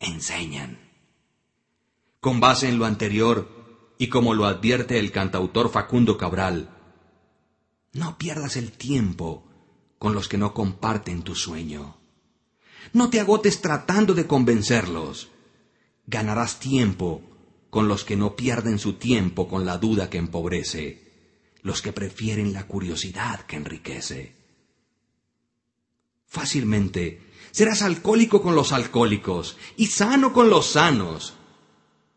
enseñan. 0.00 0.78
Con 2.20 2.40
base 2.40 2.68
en 2.68 2.78
lo 2.78 2.84
anterior, 2.84 3.48
y 3.96 4.08
como 4.08 4.34
lo 4.34 4.46
advierte 4.46 4.98
el 4.98 5.12
cantautor 5.12 5.70
Facundo 5.70 6.18
Cabral, 6.18 6.70
no 7.92 8.18
pierdas 8.18 8.56
el 8.56 8.72
tiempo 8.72 9.44
con 9.98 10.14
los 10.14 10.28
que 10.28 10.36
no 10.36 10.52
comparten 10.52 11.22
tu 11.22 11.34
sueño. 11.34 11.96
No 12.92 13.08
te 13.08 13.20
agotes 13.20 13.60
tratando 13.62 14.14
de 14.14 14.26
convencerlos. 14.26 15.30
Ganarás 16.06 16.58
tiempo 16.58 17.22
con 17.70 17.88
los 17.88 18.04
que 18.04 18.16
no 18.16 18.36
pierden 18.36 18.78
su 18.78 18.94
tiempo 18.94 19.48
con 19.48 19.64
la 19.66 19.78
duda 19.78 20.08
que 20.08 20.18
empobrece, 20.18 21.12
los 21.62 21.82
que 21.82 21.92
prefieren 21.92 22.52
la 22.52 22.66
curiosidad 22.66 23.40
que 23.46 23.56
enriquece. 23.56 24.36
Fácilmente 26.26 27.20
serás 27.50 27.82
alcohólico 27.82 28.42
con 28.42 28.54
los 28.54 28.72
alcohólicos 28.72 29.56
y 29.76 29.86
sano 29.86 30.32
con 30.32 30.50
los 30.50 30.66
sanos. 30.66 31.34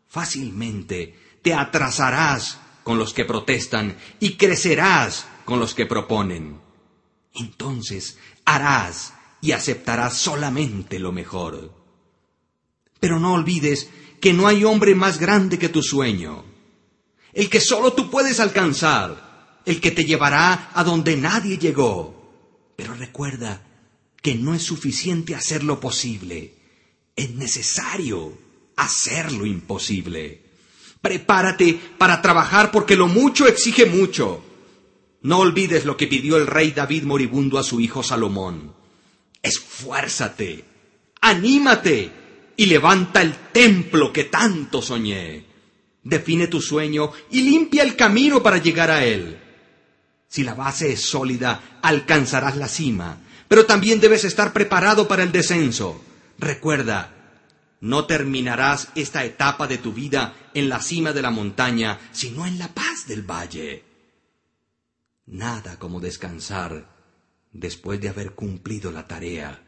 Fácilmente 0.08 1.18
te 1.42 1.54
atrasarás 1.54 2.58
con 2.82 2.98
los 2.98 3.14
que 3.14 3.24
protestan 3.24 3.96
y 4.18 4.34
crecerás 4.34 5.26
con 5.44 5.60
los 5.60 5.74
que 5.74 5.86
proponen. 5.86 6.60
Entonces 7.34 8.18
harás 8.44 9.14
y 9.40 9.52
aceptarás 9.52 10.16
solamente 10.16 10.98
lo 10.98 11.12
mejor. 11.12 11.77
Pero 13.00 13.18
no 13.20 13.32
olvides 13.34 13.88
que 14.20 14.32
no 14.32 14.46
hay 14.46 14.64
hombre 14.64 14.94
más 14.94 15.18
grande 15.18 15.58
que 15.58 15.68
tu 15.68 15.82
sueño, 15.82 16.44
el 17.32 17.48
que 17.48 17.60
solo 17.60 17.92
tú 17.92 18.10
puedes 18.10 18.40
alcanzar, 18.40 19.60
el 19.64 19.80
que 19.80 19.90
te 19.90 20.04
llevará 20.04 20.70
a 20.74 20.82
donde 20.84 21.16
nadie 21.16 21.58
llegó. 21.58 22.72
Pero 22.76 22.94
recuerda 22.94 23.62
que 24.20 24.34
no 24.34 24.54
es 24.54 24.62
suficiente 24.62 25.34
hacer 25.34 25.62
lo 25.62 25.78
posible, 25.80 26.54
es 27.14 27.30
necesario 27.34 28.36
hacer 28.76 29.32
lo 29.32 29.46
imposible. 29.46 30.42
Prepárate 31.00 31.78
para 31.96 32.20
trabajar 32.22 32.70
porque 32.70 32.96
lo 32.96 33.06
mucho 33.06 33.46
exige 33.46 33.86
mucho. 33.86 34.44
No 35.22 35.38
olvides 35.38 35.84
lo 35.84 35.96
que 35.96 36.06
pidió 36.06 36.36
el 36.36 36.46
rey 36.46 36.72
David 36.72 37.04
moribundo 37.04 37.58
a 37.58 37.62
su 37.62 37.80
hijo 37.80 38.02
Salomón. 38.02 38.74
Esfuérzate, 39.42 40.64
anímate 41.20 42.12
y 42.58 42.66
levanta 42.66 43.22
el 43.22 43.34
templo 43.52 44.12
que 44.12 44.24
tanto 44.24 44.82
soñé. 44.82 45.46
Define 46.02 46.48
tu 46.48 46.60
sueño 46.60 47.12
y 47.30 47.42
limpia 47.42 47.84
el 47.84 47.94
camino 47.94 48.42
para 48.42 48.58
llegar 48.58 48.90
a 48.90 49.04
él. 49.04 49.38
Si 50.26 50.42
la 50.42 50.54
base 50.54 50.92
es 50.92 51.00
sólida, 51.00 51.78
alcanzarás 51.82 52.56
la 52.56 52.66
cima, 52.66 53.20
pero 53.46 53.64
también 53.64 54.00
debes 54.00 54.24
estar 54.24 54.52
preparado 54.52 55.06
para 55.06 55.22
el 55.22 55.30
descenso. 55.30 56.02
Recuerda, 56.36 57.38
no 57.80 58.06
terminarás 58.06 58.88
esta 58.96 59.24
etapa 59.24 59.68
de 59.68 59.78
tu 59.78 59.92
vida 59.92 60.34
en 60.52 60.68
la 60.68 60.82
cima 60.82 61.12
de 61.12 61.22
la 61.22 61.30
montaña, 61.30 62.00
sino 62.10 62.44
en 62.44 62.58
la 62.58 62.74
paz 62.74 63.06
del 63.06 63.22
valle. 63.22 63.84
Nada 65.26 65.78
como 65.78 66.00
descansar 66.00 66.88
después 67.52 68.00
de 68.00 68.08
haber 68.08 68.32
cumplido 68.32 68.90
la 68.90 69.06
tarea 69.06 69.62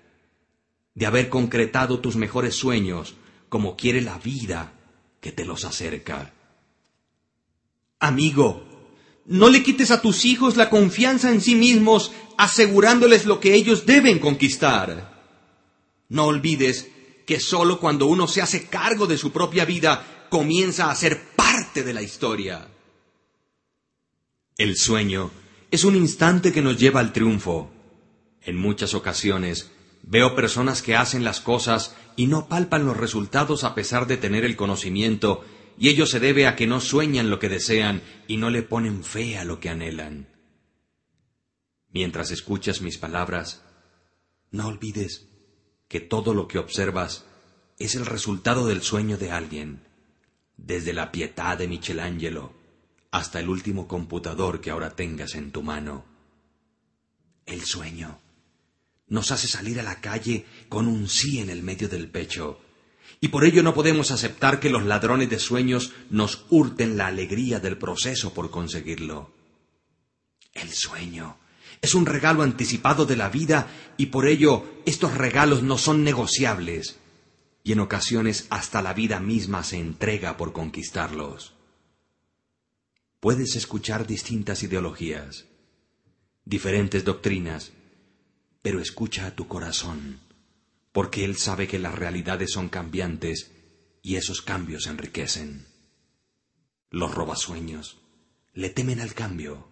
de 0.94 1.07
haber 1.07 1.29
concretado 1.29 2.00
tus 2.00 2.16
mejores 2.16 2.55
sueños, 2.55 3.14
como 3.48 3.76
quiere 3.76 4.00
la 4.00 4.18
vida 4.18 4.72
que 5.20 5.33
te 5.33 5.44
los 5.44 5.64
acerca. 5.64 6.33
Amigo, 7.98 8.64
no 9.26 9.48
le 9.48 9.62
quites 9.62 9.90
a 9.90 10.00
tus 10.00 10.24
hijos 10.24 10.57
la 10.57 10.70
confianza 10.70 11.31
en 11.31 11.40
sí 11.40 11.55
mismos, 11.55 12.12
asegurándoles 12.37 13.26
lo 13.26 13.38
que 13.40 13.55
ellos 13.55 13.87
deben 13.87 14.18
conquistar. 14.18 15.20
No 16.09 16.24
olvides 16.24 16.88
que 17.26 17.38
sólo 17.38 17.79
cuando 17.79 18.07
uno 18.07 18.26
se 18.26 18.42
hace 18.42 18.66
cargo 18.66 19.07
de 19.07 19.18
su 19.18 19.31
propia 19.31 19.64
vida 19.64 20.26
comienza 20.31 20.90
a 20.90 20.94
ser 20.94 21.20
parte 21.37 21.85
de 21.85 21.94
la 21.94 22.03
historia. 22.03 22.66
El 24.57 24.76
sueño 24.76 25.31
es 25.70 25.85
un 25.85 25.94
instante 25.94 26.53
que 26.53 26.62
nos 26.62 26.79
lleva 26.79 27.00
al 27.00 27.12
triunfo. 27.12 27.70
En 28.42 28.57
muchas 28.57 28.94
ocasiones 28.94 29.70
veo 30.02 30.34
personas 30.34 30.82
que 30.82 30.96
hacen 30.96 31.24
las 31.24 31.40
cosas 31.40 31.94
y 32.16 32.26
no 32.26 32.48
palpan 32.48 32.84
los 32.84 32.96
resultados 32.96 33.64
a 33.64 33.74
pesar 33.74 34.06
de 34.06 34.16
tener 34.16 34.44
el 34.44 34.56
conocimiento, 34.56 35.44
y 35.78 35.88
ello 35.88 36.06
se 36.06 36.20
debe 36.20 36.46
a 36.46 36.56
que 36.56 36.66
no 36.66 36.80
sueñan 36.80 37.30
lo 37.30 37.38
que 37.38 37.48
desean 37.48 38.02
y 38.28 38.36
no 38.36 38.50
le 38.50 38.62
ponen 38.62 39.04
fe 39.04 39.38
a 39.38 39.44
lo 39.44 39.60
que 39.60 39.70
anhelan. 39.70 40.28
Mientras 41.92 42.30
escuchas 42.30 42.82
mis 42.82 42.98
palabras, 42.98 43.62
no 44.50 44.66
olvides 44.66 45.28
que 45.88 46.00
todo 46.00 46.34
lo 46.34 46.48
que 46.48 46.58
observas 46.58 47.24
es 47.78 47.94
el 47.94 48.06
resultado 48.06 48.66
del 48.66 48.82
sueño 48.82 49.16
de 49.16 49.30
alguien, 49.30 49.82
desde 50.56 50.92
la 50.92 51.10
pietà 51.10 51.56
de 51.56 51.66
Michelangelo 51.66 52.52
hasta 53.10 53.40
el 53.40 53.48
último 53.48 53.88
computador 53.88 54.60
que 54.60 54.70
ahora 54.70 54.90
tengas 54.90 55.34
en 55.34 55.50
tu 55.50 55.62
mano. 55.62 56.04
El 57.46 57.62
sueño 57.62 58.20
nos 59.10 59.30
hace 59.32 59.46
salir 59.46 59.78
a 59.78 59.82
la 59.82 60.00
calle 60.00 60.46
con 60.68 60.88
un 60.88 61.08
sí 61.08 61.40
en 61.40 61.50
el 61.50 61.62
medio 61.62 61.88
del 61.88 62.08
pecho, 62.08 62.60
y 63.20 63.28
por 63.28 63.44
ello 63.44 63.62
no 63.62 63.74
podemos 63.74 64.10
aceptar 64.10 64.60
que 64.60 64.70
los 64.70 64.86
ladrones 64.86 65.28
de 65.28 65.38
sueños 65.38 65.92
nos 66.08 66.46
hurten 66.48 66.96
la 66.96 67.08
alegría 67.08 67.60
del 67.60 67.76
proceso 67.76 68.32
por 68.32 68.50
conseguirlo. 68.50 69.30
El 70.54 70.70
sueño 70.70 71.36
es 71.82 71.94
un 71.94 72.06
regalo 72.06 72.42
anticipado 72.42 73.04
de 73.04 73.16
la 73.16 73.28
vida 73.28 73.68
y 73.96 74.06
por 74.06 74.26
ello 74.26 74.64
estos 74.86 75.14
regalos 75.14 75.62
no 75.62 75.76
son 75.76 76.02
negociables, 76.02 76.98
y 77.62 77.72
en 77.72 77.80
ocasiones 77.80 78.46
hasta 78.48 78.80
la 78.80 78.94
vida 78.94 79.20
misma 79.20 79.64
se 79.64 79.78
entrega 79.78 80.36
por 80.36 80.52
conquistarlos. 80.52 81.54
Puedes 83.20 83.54
escuchar 83.54 84.06
distintas 84.06 84.62
ideologías, 84.62 85.44
diferentes 86.46 87.04
doctrinas, 87.04 87.72
pero 88.62 88.80
escucha 88.80 89.26
a 89.26 89.34
tu 89.34 89.48
corazón, 89.48 90.20
porque 90.92 91.24
él 91.24 91.36
sabe 91.36 91.66
que 91.66 91.78
las 91.78 91.94
realidades 91.94 92.52
son 92.52 92.68
cambiantes 92.68 93.50
y 94.02 94.16
esos 94.16 94.42
cambios 94.42 94.86
enriquecen. 94.86 95.66
Los 96.90 97.14
robasueños 97.14 97.98
le 98.52 98.70
temen 98.70 99.00
al 99.00 99.14
cambio. 99.14 99.68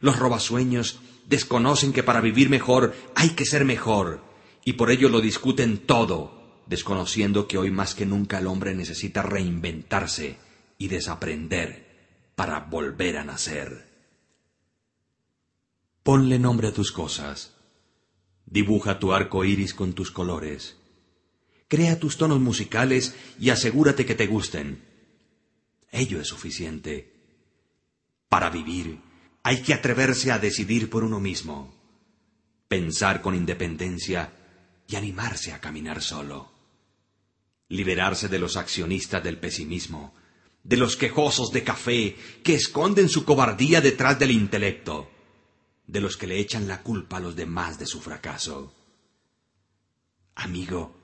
Los 0.00 0.18
robasueños 0.18 0.98
desconocen 1.26 1.92
que 1.92 2.02
para 2.02 2.20
vivir 2.20 2.50
mejor 2.50 2.94
hay 3.14 3.30
que 3.30 3.44
ser 3.44 3.64
mejor, 3.64 4.22
y 4.64 4.74
por 4.74 4.90
ello 4.90 5.08
lo 5.08 5.20
discuten 5.20 5.78
todo, 5.78 6.62
desconociendo 6.66 7.46
que 7.46 7.58
hoy 7.58 7.70
más 7.70 7.94
que 7.94 8.04
nunca 8.04 8.38
el 8.38 8.46
hombre 8.46 8.74
necesita 8.74 9.22
reinventarse 9.22 10.38
y 10.78 10.88
desaprender 10.88 11.86
para 12.34 12.60
volver 12.60 13.16
a 13.16 13.24
nacer. 13.24 13.86
Ponle 16.02 16.38
nombre 16.38 16.68
a 16.68 16.72
tus 16.72 16.92
cosas. 16.92 17.55
Dibuja 18.46 18.98
tu 18.98 19.12
arco 19.12 19.44
iris 19.44 19.74
con 19.74 19.92
tus 19.92 20.10
colores. 20.10 20.76
Crea 21.68 21.98
tus 21.98 22.16
tonos 22.16 22.40
musicales 22.40 23.14
y 23.40 23.50
asegúrate 23.50 24.06
que 24.06 24.14
te 24.14 24.28
gusten. 24.28 24.84
Ello 25.90 26.20
es 26.20 26.28
suficiente. 26.28 27.12
Para 28.28 28.50
vivir 28.50 29.00
hay 29.42 29.62
que 29.62 29.74
atreverse 29.74 30.30
a 30.30 30.38
decidir 30.38 30.88
por 30.90 31.04
uno 31.04 31.20
mismo, 31.20 31.74
pensar 32.68 33.20
con 33.20 33.34
independencia 33.34 34.32
y 34.88 34.96
animarse 34.96 35.52
a 35.52 35.60
caminar 35.60 36.02
solo. 36.02 36.52
Liberarse 37.68 38.28
de 38.28 38.38
los 38.38 38.56
accionistas 38.56 39.22
del 39.22 39.38
pesimismo, 39.38 40.14
de 40.62 40.76
los 40.76 40.96
quejosos 40.96 41.50
de 41.50 41.64
café 41.64 42.16
que 42.44 42.54
esconden 42.54 43.08
su 43.08 43.24
cobardía 43.24 43.80
detrás 43.80 44.18
del 44.18 44.30
intelecto, 44.30 45.10
de 45.86 46.00
los 46.00 46.16
que 46.16 46.26
le 46.26 46.38
echan 46.38 46.68
la 46.68 46.82
culpa 46.82 47.18
a 47.18 47.20
los 47.20 47.36
demás 47.36 47.78
de 47.78 47.86
su 47.86 48.00
fracaso. 48.00 48.74
Amigo, 50.34 50.94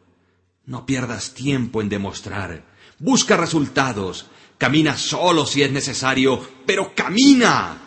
no 0.67 0.87
pierdas 0.87 1.35
tiempo 1.35 1.81
en 1.81 1.89
demostrar, 1.89 2.65
busca 2.99 3.37
resultados, 3.37 4.27
camina 4.59 4.97
solo 4.97 5.47
si 5.47 5.63
es 5.63 5.73
necesario, 5.73 6.47
pero 6.67 6.95
camina. 6.95 7.79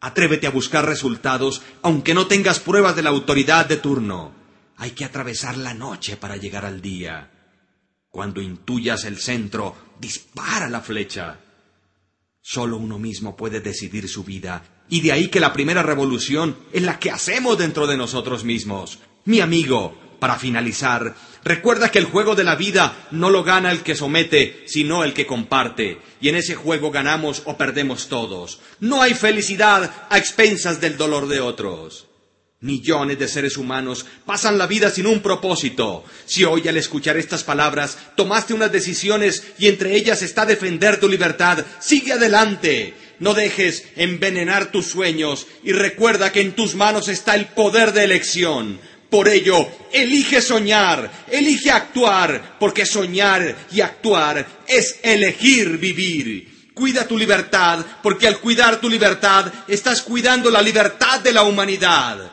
Atrévete 0.00 0.48
a 0.48 0.50
buscar 0.50 0.84
resultados 0.84 1.62
aunque 1.82 2.14
no 2.14 2.26
tengas 2.26 2.58
pruebas 2.58 2.96
de 2.96 3.02
la 3.02 3.10
autoridad 3.10 3.66
de 3.66 3.76
turno. 3.76 4.34
Hay 4.76 4.90
que 4.92 5.04
atravesar 5.04 5.56
la 5.56 5.74
noche 5.74 6.16
para 6.16 6.36
llegar 6.36 6.64
al 6.64 6.80
día. 6.80 7.30
Cuando 8.10 8.42
intuyas 8.42 9.04
el 9.04 9.18
centro, 9.18 9.76
dispara 10.00 10.68
la 10.68 10.80
flecha. 10.80 11.38
Solo 12.40 12.76
uno 12.76 12.98
mismo 12.98 13.36
puede 13.36 13.60
decidir 13.60 14.08
su 14.08 14.24
vida, 14.24 14.81
y 14.92 15.00
de 15.00 15.10
ahí 15.10 15.28
que 15.28 15.40
la 15.40 15.54
primera 15.54 15.82
revolución 15.82 16.54
es 16.70 16.82
la 16.82 16.98
que 16.98 17.10
hacemos 17.10 17.56
dentro 17.56 17.86
de 17.86 17.96
nosotros 17.96 18.44
mismos. 18.44 18.98
Mi 19.24 19.40
amigo, 19.40 19.98
para 20.18 20.38
finalizar, 20.38 21.14
recuerda 21.42 21.90
que 21.90 21.98
el 21.98 22.04
juego 22.04 22.34
de 22.34 22.44
la 22.44 22.56
vida 22.56 23.08
no 23.10 23.30
lo 23.30 23.42
gana 23.42 23.70
el 23.70 23.80
que 23.80 23.94
somete, 23.94 24.64
sino 24.66 25.02
el 25.02 25.14
que 25.14 25.24
comparte, 25.24 25.98
y 26.20 26.28
en 26.28 26.36
ese 26.36 26.56
juego 26.56 26.90
ganamos 26.90 27.40
o 27.46 27.56
perdemos 27.56 28.08
todos. 28.08 28.60
No 28.80 29.00
hay 29.00 29.14
felicidad 29.14 29.90
a 30.10 30.18
expensas 30.18 30.78
del 30.78 30.98
dolor 30.98 31.26
de 31.26 31.40
otros. 31.40 32.08
Millones 32.60 33.18
de 33.18 33.26
seres 33.28 33.56
humanos 33.56 34.04
pasan 34.26 34.56
la 34.56 34.66
vida 34.66 34.90
sin 34.90 35.06
un 35.06 35.20
propósito. 35.20 36.04
Si 36.26 36.44
hoy 36.44 36.68
al 36.68 36.76
escuchar 36.76 37.16
estas 37.16 37.42
palabras 37.44 37.96
tomaste 38.14 38.52
unas 38.52 38.70
decisiones 38.70 39.42
y 39.58 39.68
entre 39.68 39.96
ellas 39.96 40.20
está 40.20 40.44
defender 40.44 41.00
tu 41.00 41.08
libertad, 41.08 41.64
sigue 41.80 42.12
adelante. 42.12 42.94
No 43.22 43.34
dejes 43.34 43.84
envenenar 43.94 44.72
tus 44.72 44.86
sueños 44.86 45.46
y 45.62 45.70
recuerda 45.70 46.32
que 46.32 46.40
en 46.40 46.56
tus 46.56 46.74
manos 46.74 47.06
está 47.06 47.36
el 47.36 47.46
poder 47.46 47.92
de 47.92 48.02
elección. 48.02 48.80
Por 49.10 49.28
ello, 49.28 49.68
elige 49.92 50.42
soñar, 50.42 51.08
elige 51.30 51.70
actuar, 51.70 52.56
porque 52.58 52.84
soñar 52.84 53.54
y 53.70 53.80
actuar 53.80 54.44
es 54.66 54.98
elegir 55.04 55.78
vivir. 55.78 56.72
Cuida 56.74 57.06
tu 57.06 57.16
libertad, 57.16 57.86
porque 58.02 58.26
al 58.26 58.40
cuidar 58.40 58.80
tu 58.80 58.90
libertad 58.90 59.52
estás 59.68 60.02
cuidando 60.02 60.50
la 60.50 60.60
libertad 60.60 61.20
de 61.20 61.32
la 61.32 61.44
humanidad. 61.44 62.28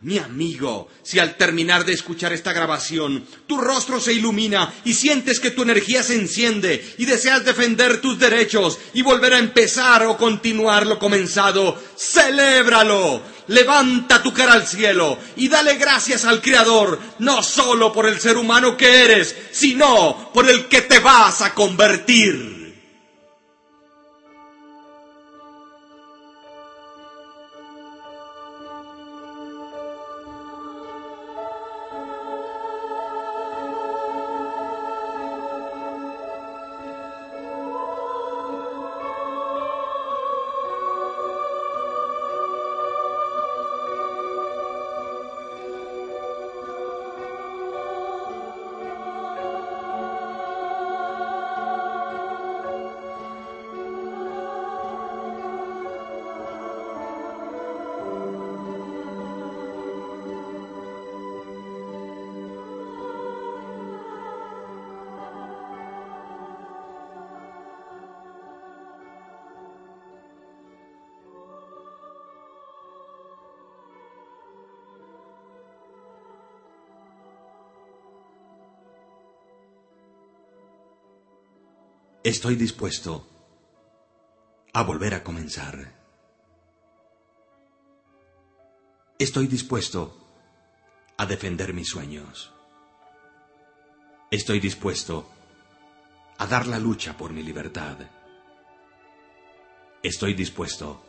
Mi 0.00 0.18
amigo, 0.18 0.88
si 1.02 1.18
al 1.18 1.38
terminar 1.38 1.86
de 1.86 1.94
escuchar 1.94 2.30
esta 2.34 2.52
grabación 2.52 3.26
tu 3.46 3.56
rostro 3.56 3.98
se 3.98 4.12
ilumina 4.12 4.70
y 4.84 4.92
sientes 4.92 5.40
que 5.40 5.50
tu 5.50 5.62
energía 5.62 6.02
se 6.02 6.14
enciende 6.16 6.94
y 6.98 7.06
deseas 7.06 7.46
defender 7.46 8.02
tus 8.02 8.18
derechos 8.18 8.78
y 8.92 9.00
volver 9.00 9.32
a 9.32 9.38
empezar 9.38 10.04
o 10.04 10.18
continuar 10.18 10.86
lo 10.86 10.98
comenzado, 10.98 11.82
celébralo. 11.96 13.22
Levanta 13.48 14.22
tu 14.22 14.34
cara 14.34 14.52
al 14.52 14.66
cielo 14.66 15.18
y 15.34 15.48
dale 15.48 15.76
gracias 15.76 16.26
al 16.26 16.42
Creador, 16.42 17.00
no 17.20 17.42
solo 17.42 17.90
por 17.90 18.06
el 18.06 18.20
ser 18.20 18.36
humano 18.36 18.76
que 18.76 19.02
eres, 19.02 19.34
sino 19.50 20.30
por 20.34 20.46
el 20.50 20.66
que 20.66 20.82
te 20.82 20.98
vas 20.98 21.40
a 21.40 21.54
convertir. 21.54 22.55
Estoy 82.26 82.56
dispuesto 82.56 83.24
a 84.72 84.82
volver 84.82 85.14
a 85.14 85.22
comenzar. 85.22 85.92
Estoy 89.16 89.46
dispuesto 89.46 90.26
a 91.18 91.24
defender 91.24 91.72
mis 91.72 91.88
sueños. 91.88 92.52
Estoy 94.28 94.58
dispuesto 94.58 95.30
a 96.38 96.46
dar 96.48 96.66
la 96.66 96.80
lucha 96.80 97.16
por 97.16 97.32
mi 97.32 97.44
libertad. 97.44 97.98
Estoy 100.02 100.34
dispuesto 100.34 101.00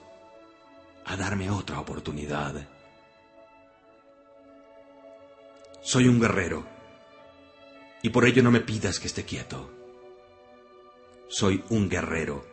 a 1.03 1.18
darme 1.18 1.49
otra 1.49 1.80
oportunidad. 1.80 2.63
Soy 5.82 6.07
un 6.07 6.20
guerrero 6.20 6.63
y 8.03 8.11
por 8.11 8.24
ello 8.24 8.43
no 8.43 8.51
me 8.51 8.59
pidas 8.59 8.99
que 8.99 9.07
esté 9.07 9.26
quieto. 9.26 9.76
Soy 11.30 11.61
un 11.69 11.89
guerrero 11.89 12.45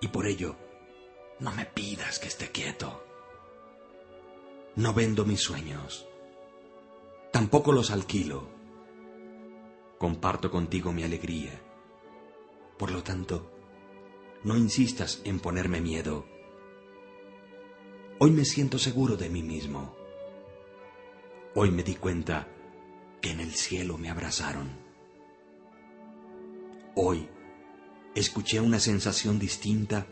y 0.00 0.08
por 0.08 0.26
ello 0.26 0.56
no 1.40 1.52
me 1.52 1.66
pidas 1.66 2.18
que 2.18 2.28
esté 2.28 2.48
quieto. 2.50 3.04
No 4.76 4.94
vendo 4.94 5.26
mis 5.26 5.40
sueños, 5.40 6.08
tampoco 7.30 7.72
los 7.72 7.90
alquilo. 7.90 8.48
Comparto 9.98 10.50
contigo 10.50 10.90
mi 10.92 11.02
alegría. 11.02 11.60
Por 12.78 12.92
lo 12.92 13.02
tanto, 13.02 13.52
no 14.42 14.56
insistas 14.56 15.20
en 15.24 15.38
ponerme 15.38 15.82
miedo. 15.82 16.24
Hoy 18.20 18.30
me 18.30 18.46
siento 18.46 18.78
seguro 18.78 19.18
de 19.18 19.28
mí 19.28 19.42
mismo. 19.42 19.94
Hoy 21.54 21.70
me 21.70 21.82
di 21.82 21.96
cuenta 21.96 22.48
que 23.20 23.32
en 23.32 23.40
el 23.40 23.52
cielo 23.52 23.98
me 23.98 24.08
abrazaron. 24.08 24.70
Hoy 26.94 27.28
escuché 28.14 28.60
una 28.60 28.80
sensación 28.80 29.38
distinta 29.38 30.06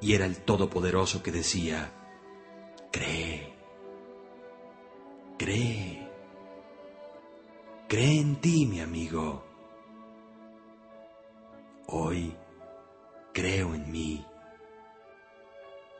y 0.00 0.14
era 0.14 0.26
el 0.26 0.38
Todopoderoso 0.38 1.22
que 1.22 1.32
decía, 1.32 1.92
cree, 2.92 3.54
cree, 5.38 6.10
cree 7.88 8.20
en 8.20 8.36
ti, 8.36 8.66
mi 8.66 8.80
amigo. 8.80 9.44
Hoy 11.88 12.36
creo 13.32 13.74
en 13.74 13.90
mí. 13.90 14.26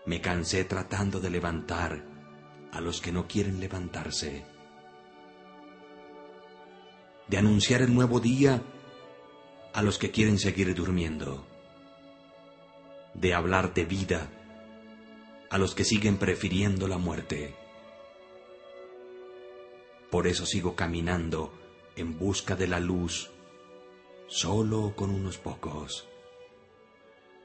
Me 0.05 0.21
cansé 0.21 0.65
tratando 0.65 1.21
de 1.21 1.31
levantar 1.31 2.05
a 2.73 2.81
los 2.81 3.01
que 3.01 3.13
no 3.13 3.27
quieren 3.27 3.61
levantarse, 3.61 4.45
de 7.29 7.39
anunciar 7.39 7.83
el 7.83 7.95
nuevo 7.95 8.21
día 8.21 8.63
a 9.77 9.83
los 9.83 9.99
que 9.99 10.11
quieren 10.11 10.41
seguir 10.41 10.75
durmiendo, 10.75 11.47
de 13.15 13.33
hablar 13.33 13.73
de 13.73 13.85
vida 13.85 14.29
a 15.49 15.59
los 15.59 15.77
que 15.77 15.85
siguen 15.85 16.17
prefiriendo 16.17 16.89
la 16.89 16.99
muerte. 16.99 17.55
Por 20.11 20.27
eso 20.27 20.45
sigo 20.45 20.75
caminando 20.75 21.53
en 21.95 22.19
busca 22.19 22.57
de 22.57 22.67
la 22.67 22.81
luz, 22.81 23.31
solo 24.27 24.95
con 24.97 25.11
unos 25.11 25.39
pocos 25.39 26.09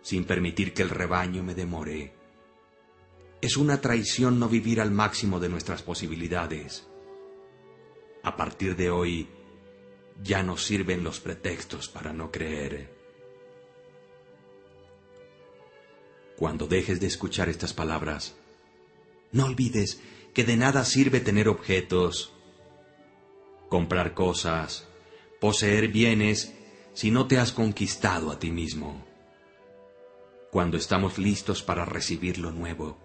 sin 0.02 0.26
permitir 0.26 0.74
que 0.74 0.82
el 0.82 0.90
rebaño 0.90 1.44
me 1.44 1.54
demore. 1.54 2.14
Es 3.42 3.58
una 3.58 3.82
traición 3.82 4.40
no 4.40 4.50
vivir 4.50 4.82
al 4.82 4.92
máximo 4.92 5.40
de 5.40 5.50
nuestras 5.50 5.84
posibilidades. 5.84 6.88
A 8.24 8.36
partir 8.36 8.76
de 8.76 8.90
hoy, 8.90 9.28
ya 10.24 10.44
no 10.44 10.58
sirven 10.58 11.04
los 11.04 11.20
pretextos 11.20 11.88
para 11.90 12.14
no 12.14 12.32
creer. 12.32 12.94
Cuando 16.38 16.68
dejes 16.68 17.00
de 17.00 17.08
escuchar 17.08 17.50
estas 17.50 17.74
palabras, 17.74 18.36
no 19.32 19.46
olvides 19.46 20.02
que 20.34 20.44
de 20.44 20.58
nada 20.58 20.86
sirve 20.86 21.20
tener 21.20 21.48
objetos, 21.48 22.34
comprar 23.70 24.14
cosas, 24.14 24.88
poseer 25.40 25.90
bienes, 25.90 26.54
si 26.94 27.12
no 27.12 27.28
te 27.28 27.38
has 27.38 27.52
conquistado 27.52 28.32
a 28.32 28.40
ti 28.40 28.52
mismo 28.52 29.12
cuando 30.52 30.76
estamos 30.76 31.18
listos 31.18 31.64
para 31.64 31.86
recibir 31.86 32.38
lo 32.38 32.52
nuevo, 32.52 32.98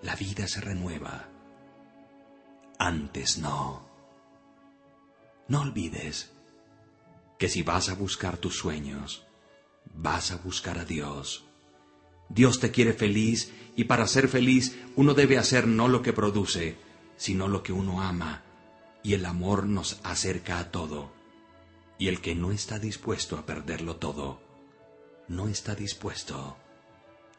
la 0.00 0.16
vida 0.16 0.48
se 0.48 0.62
renueva. 0.62 1.28
Antes 2.78 3.36
no. 3.36 3.83
No 5.48 5.60
olvides 5.60 6.32
que 7.38 7.48
si 7.48 7.62
vas 7.62 7.88
a 7.88 7.94
buscar 7.94 8.38
tus 8.38 8.56
sueños, 8.56 9.26
vas 9.92 10.30
a 10.30 10.36
buscar 10.36 10.78
a 10.78 10.84
Dios. 10.84 11.44
Dios 12.28 12.60
te 12.60 12.70
quiere 12.70 12.94
feliz 12.94 13.52
y 13.76 13.84
para 13.84 14.06
ser 14.06 14.28
feliz 14.28 14.78
uno 14.96 15.14
debe 15.14 15.36
hacer 15.36 15.66
no 15.66 15.88
lo 15.88 16.02
que 16.02 16.12
produce, 16.12 16.76
sino 17.16 17.48
lo 17.48 17.62
que 17.62 17.72
uno 17.72 18.00
ama. 18.00 18.42
Y 19.02 19.12
el 19.12 19.26
amor 19.26 19.66
nos 19.66 20.00
acerca 20.02 20.58
a 20.58 20.70
todo. 20.70 21.12
Y 21.98 22.08
el 22.08 22.20
que 22.20 22.34
no 22.34 22.50
está 22.50 22.78
dispuesto 22.78 23.36
a 23.36 23.44
perderlo 23.44 23.96
todo, 23.96 24.40
no 25.28 25.48
está 25.48 25.74
dispuesto 25.74 26.56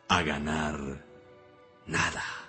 a 0.08 0.22
ganar 0.22 1.04
nada. 1.88 2.45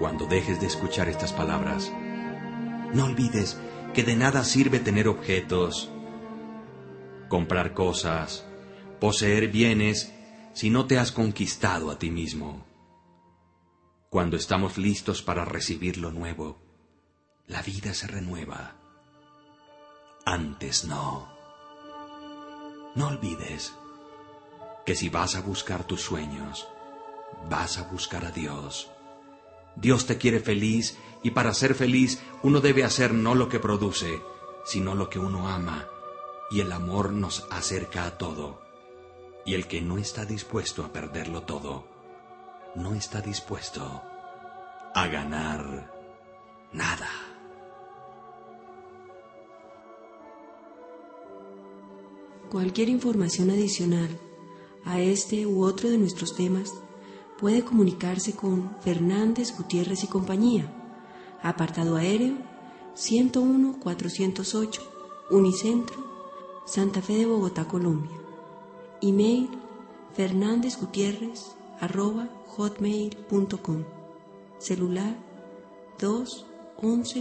Cuando 0.00 0.24
dejes 0.24 0.58
de 0.62 0.66
escuchar 0.66 1.10
estas 1.10 1.34
palabras, 1.34 1.92
no 2.94 3.04
olvides 3.04 3.60
que 3.92 4.02
de 4.02 4.16
nada 4.16 4.44
sirve 4.44 4.78
tener 4.78 5.06
objetos, 5.06 5.90
comprar 7.28 7.74
cosas, 7.74 8.46
poseer 8.98 9.48
bienes, 9.48 10.10
si 10.54 10.70
no 10.70 10.86
te 10.86 10.98
has 10.98 11.12
conquistado 11.12 11.90
a 11.90 11.98
ti 11.98 12.10
mismo. 12.10 12.64
Cuando 14.08 14.38
estamos 14.38 14.78
listos 14.78 15.20
para 15.20 15.44
recibir 15.44 15.98
lo 15.98 16.10
nuevo, 16.12 16.62
la 17.46 17.60
vida 17.60 17.92
se 17.92 18.06
renueva. 18.06 18.76
Antes 20.24 20.86
no. 20.86 21.28
No 22.94 23.08
olvides 23.08 23.74
que 24.86 24.94
si 24.94 25.10
vas 25.10 25.36
a 25.36 25.42
buscar 25.42 25.84
tus 25.84 26.00
sueños, 26.00 26.66
vas 27.50 27.76
a 27.76 27.82
buscar 27.82 28.24
a 28.24 28.30
Dios. 28.30 28.90
Dios 29.80 30.06
te 30.06 30.18
quiere 30.18 30.40
feliz 30.40 30.98
y 31.22 31.30
para 31.30 31.54
ser 31.54 31.74
feliz 31.74 32.20
uno 32.42 32.60
debe 32.60 32.84
hacer 32.84 33.14
no 33.14 33.34
lo 33.34 33.48
que 33.48 33.58
produce, 33.58 34.20
sino 34.64 34.94
lo 34.94 35.08
que 35.08 35.18
uno 35.18 35.48
ama. 35.48 35.88
Y 36.50 36.60
el 36.60 36.72
amor 36.72 37.12
nos 37.12 37.46
acerca 37.50 38.04
a 38.06 38.18
todo. 38.18 38.60
Y 39.46 39.54
el 39.54 39.66
que 39.66 39.80
no 39.80 39.96
está 39.96 40.26
dispuesto 40.26 40.84
a 40.84 40.92
perderlo 40.92 41.42
todo, 41.42 41.86
no 42.74 42.94
está 42.94 43.22
dispuesto 43.22 44.02
a 44.94 45.06
ganar 45.06 45.90
nada. 46.72 47.08
Cualquier 52.50 52.88
información 52.88 53.50
adicional 53.50 54.18
a 54.84 55.00
este 55.00 55.46
u 55.46 55.62
otro 55.62 55.88
de 55.88 55.98
nuestros 55.98 56.36
temas 56.36 56.74
puede 57.40 57.64
comunicarse 57.64 58.36
con 58.36 58.76
Fernández 58.80 59.56
Gutiérrez 59.56 60.04
y 60.04 60.06
compañía, 60.06 60.70
apartado 61.42 61.96
aéreo 61.96 62.34
101-408, 62.94 64.80
Unicentro, 65.30 65.96
Santa 66.66 67.00
Fe 67.00 67.14
de 67.14 67.26
Bogotá, 67.26 67.66
Colombia. 67.66 68.16
Email 69.00 69.48
hotmail.com. 72.46 73.84
Celular 74.58 75.16
211 75.98 77.18